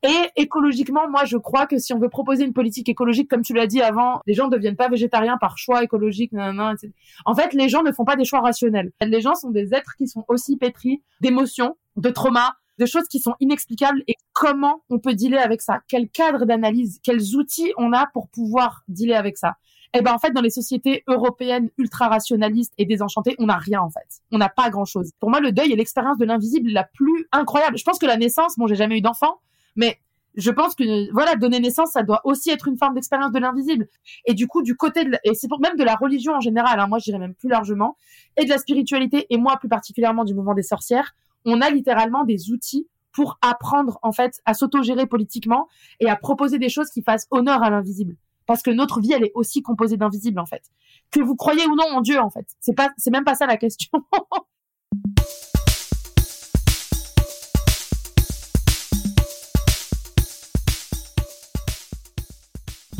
[0.03, 3.53] Et écologiquement, moi, je crois que si on veut proposer une politique écologique, comme tu
[3.53, 6.33] l'as dit avant, les gens ne deviennent pas végétariens par choix écologique.
[6.33, 6.91] etc.
[7.27, 8.93] En fait, les gens ne font pas des choix rationnels.
[9.03, 13.21] Les gens sont des êtres qui sont aussi pétris d'émotions, de traumas, de choses qui
[13.21, 14.03] sont inexplicables.
[14.09, 15.81] Et comment on peut dealer avec ça?
[15.87, 16.99] Quel cadre d'analyse?
[17.03, 19.57] Quels outils on a pour pouvoir dealer avec ça?
[19.93, 23.81] Eh ben en fait dans les sociétés européennes ultra rationalistes et désenchantées, on n'a rien
[23.81, 24.23] en fait.
[24.31, 25.11] On n'a pas grand-chose.
[25.19, 27.77] Pour moi le deuil est l'expérience de l'invisible la plus incroyable.
[27.77, 29.41] Je pense que la naissance, bon j'ai jamais eu d'enfant,
[29.77, 29.99] mais
[30.37, 33.89] je pense que voilà donner naissance ça doit aussi être une forme d'expérience de l'invisible.
[34.27, 36.79] Et du coup du côté de et c'est pour même de la religion en général
[36.79, 37.97] hein, moi je dirais même plus largement
[38.37, 41.15] et de la spiritualité et moi plus particulièrement du mouvement des sorcières
[41.45, 45.69] on a littéralement des outils pour apprendre en fait à s'autogérer politiquement
[45.99, 48.17] et à proposer des choses qui fassent honneur à l'invisible.
[48.47, 50.63] Parce que notre vie elle est aussi composée d'invisible en fait.
[51.11, 52.47] Que vous croyez ou non en Dieu en fait.
[52.61, 53.91] C'est pas c'est même pas ça la question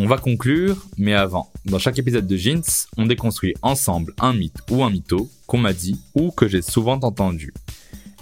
[0.03, 2.63] On va conclure, mais avant, dans chaque épisode de Jeans,
[2.97, 6.99] on déconstruit ensemble un mythe ou un mytho qu'on m'a dit ou que j'ai souvent
[7.03, 7.53] entendu.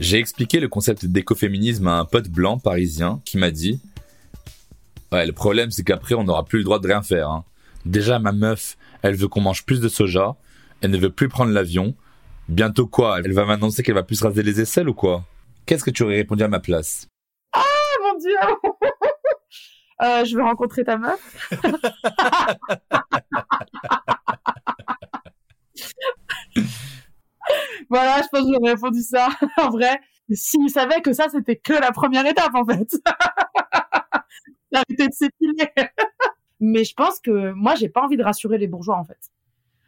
[0.00, 3.80] J'ai expliqué le concept d'écoféminisme à un pote blanc parisien qui m'a dit
[5.12, 7.30] Ouais, le problème c'est qu'après on n'aura plus le droit de rien faire.
[7.30, 7.44] Hein.
[7.84, 10.34] Déjà ma meuf, elle veut qu'on mange plus de soja,
[10.80, 11.94] elle ne veut plus prendre l'avion.
[12.48, 13.20] Bientôt quoi?
[13.24, 15.24] Elle va m'annoncer qu'elle va plus raser les aisselles ou quoi
[15.64, 17.06] Qu'est-ce que tu aurais répondu à ma place?
[17.52, 17.62] Ah
[18.02, 18.34] mon dieu
[20.02, 21.50] euh, je veux rencontrer ta meuf.
[27.90, 29.28] voilà, je pense que j'aurais répondu ça.
[29.58, 32.88] en vrai, s'il savait que ça, c'était que la première étape, en fait.
[34.72, 35.70] Arrêter de s'épiler.
[36.60, 39.18] Mais je pense que moi, j'ai pas envie de rassurer les bourgeois, en fait.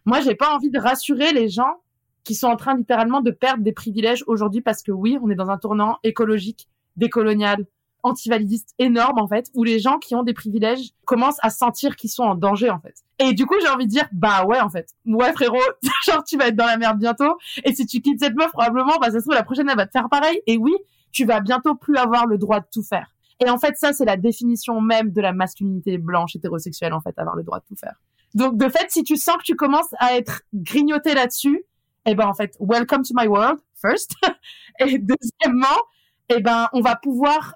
[0.07, 1.83] Moi, j'ai pas envie de rassurer les gens
[2.25, 5.35] qui sont en train littéralement de perdre des privilèges aujourd'hui parce que oui, on est
[5.35, 7.67] dans un tournant écologique, décolonial,
[8.03, 12.11] antivalidiste énorme en fait, où les gens qui ont des privilèges commencent à sentir qu'ils
[12.11, 12.95] sont en danger en fait.
[13.19, 15.59] Et du coup, j'ai envie de dire, bah ouais en fait, ouais frérot,
[16.07, 17.37] genre tu vas être dans la merde bientôt.
[17.65, 19.87] Et si tu quittes cette meuf, probablement, bah ça se trouve la prochaine elle va
[19.87, 20.41] te faire pareil.
[20.47, 20.75] Et oui,
[21.13, 23.15] tu vas bientôt plus avoir le droit de tout faire.
[23.45, 27.19] Et en fait, ça c'est la définition même de la masculinité blanche hétérosexuelle en fait,
[27.19, 27.95] avoir le droit de tout faire.
[28.35, 31.65] Donc de fait, si tu sens que tu commences à être grignoté là-dessus,
[32.07, 34.15] eh ben en fait, welcome to my world first.
[34.79, 35.67] et deuxièmement,
[36.29, 37.55] eh ben on va pouvoir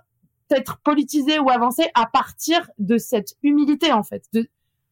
[0.54, 4.28] être politisé ou avancé à partir de cette humilité en fait.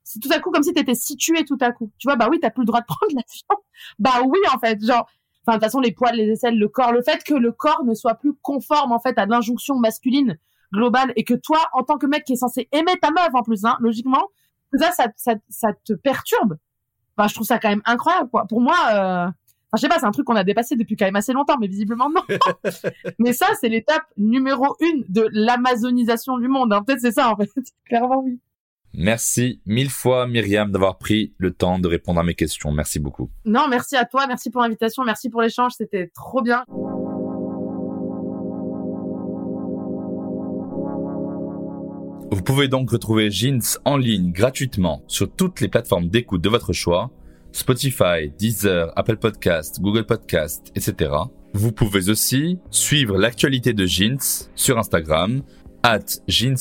[0.05, 1.91] C'est tout à coup comme si tu étais situé tout à coup.
[1.99, 3.65] Tu vois, bah oui, t'as plus le droit de prendre l'avion.
[3.99, 5.09] Bah oui, en fait, genre,
[5.45, 7.85] enfin de toute façon les poils, les aisselles, le corps, le fait que le corps
[7.85, 10.39] ne soit plus conforme en fait à l'injonction masculine
[10.73, 13.43] globale et que toi, en tant que mec qui est censé aimer ta meuf en
[13.43, 14.29] plus, hein, logiquement,
[14.75, 16.57] ça, ça, ça, ça te perturbe.
[17.17, 18.47] Enfin, je trouve ça quand même incroyable, quoi.
[18.47, 19.31] Pour moi, euh,
[19.75, 21.57] Enfin, je sais pas, c'est un truc qu'on a dépassé depuis quand même assez longtemps,
[21.59, 22.21] mais visiblement non.
[23.19, 26.75] mais ça, c'est l'étape numéro une de l'amazonisation du monde.
[26.75, 26.83] Hein.
[26.87, 27.49] Peut-être c'est ça, en fait.
[27.87, 28.39] Clairement, oui.
[28.93, 32.71] Merci mille fois, Myriam, d'avoir pris le temps de répondre à mes questions.
[32.71, 33.31] Merci beaucoup.
[33.47, 34.27] Non, merci à toi.
[34.27, 35.05] Merci pour l'invitation.
[35.05, 35.73] Merci pour l'échange.
[35.79, 36.65] C'était trop bien.
[42.31, 46.75] Vous pouvez donc retrouver Jeans en ligne gratuitement sur toutes les plateformes d'écoute de votre
[46.75, 47.11] choix
[47.53, 51.11] Spotify, Deezer, Apple Podcast, Google Podcast, etc.
[51.55, 55.43] Vous pouvez aussi suivre l'actualité de Jeans sur Instagram,
[55.83, 56.57] at jeans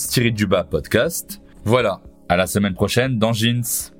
[0.69, 1.41] podcast.
[1.63, 3.91] Voilà, à la semaine prochaine dans Jeans.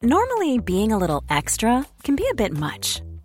[0.00, 3.02] Normally, being a little extra can be a bit much,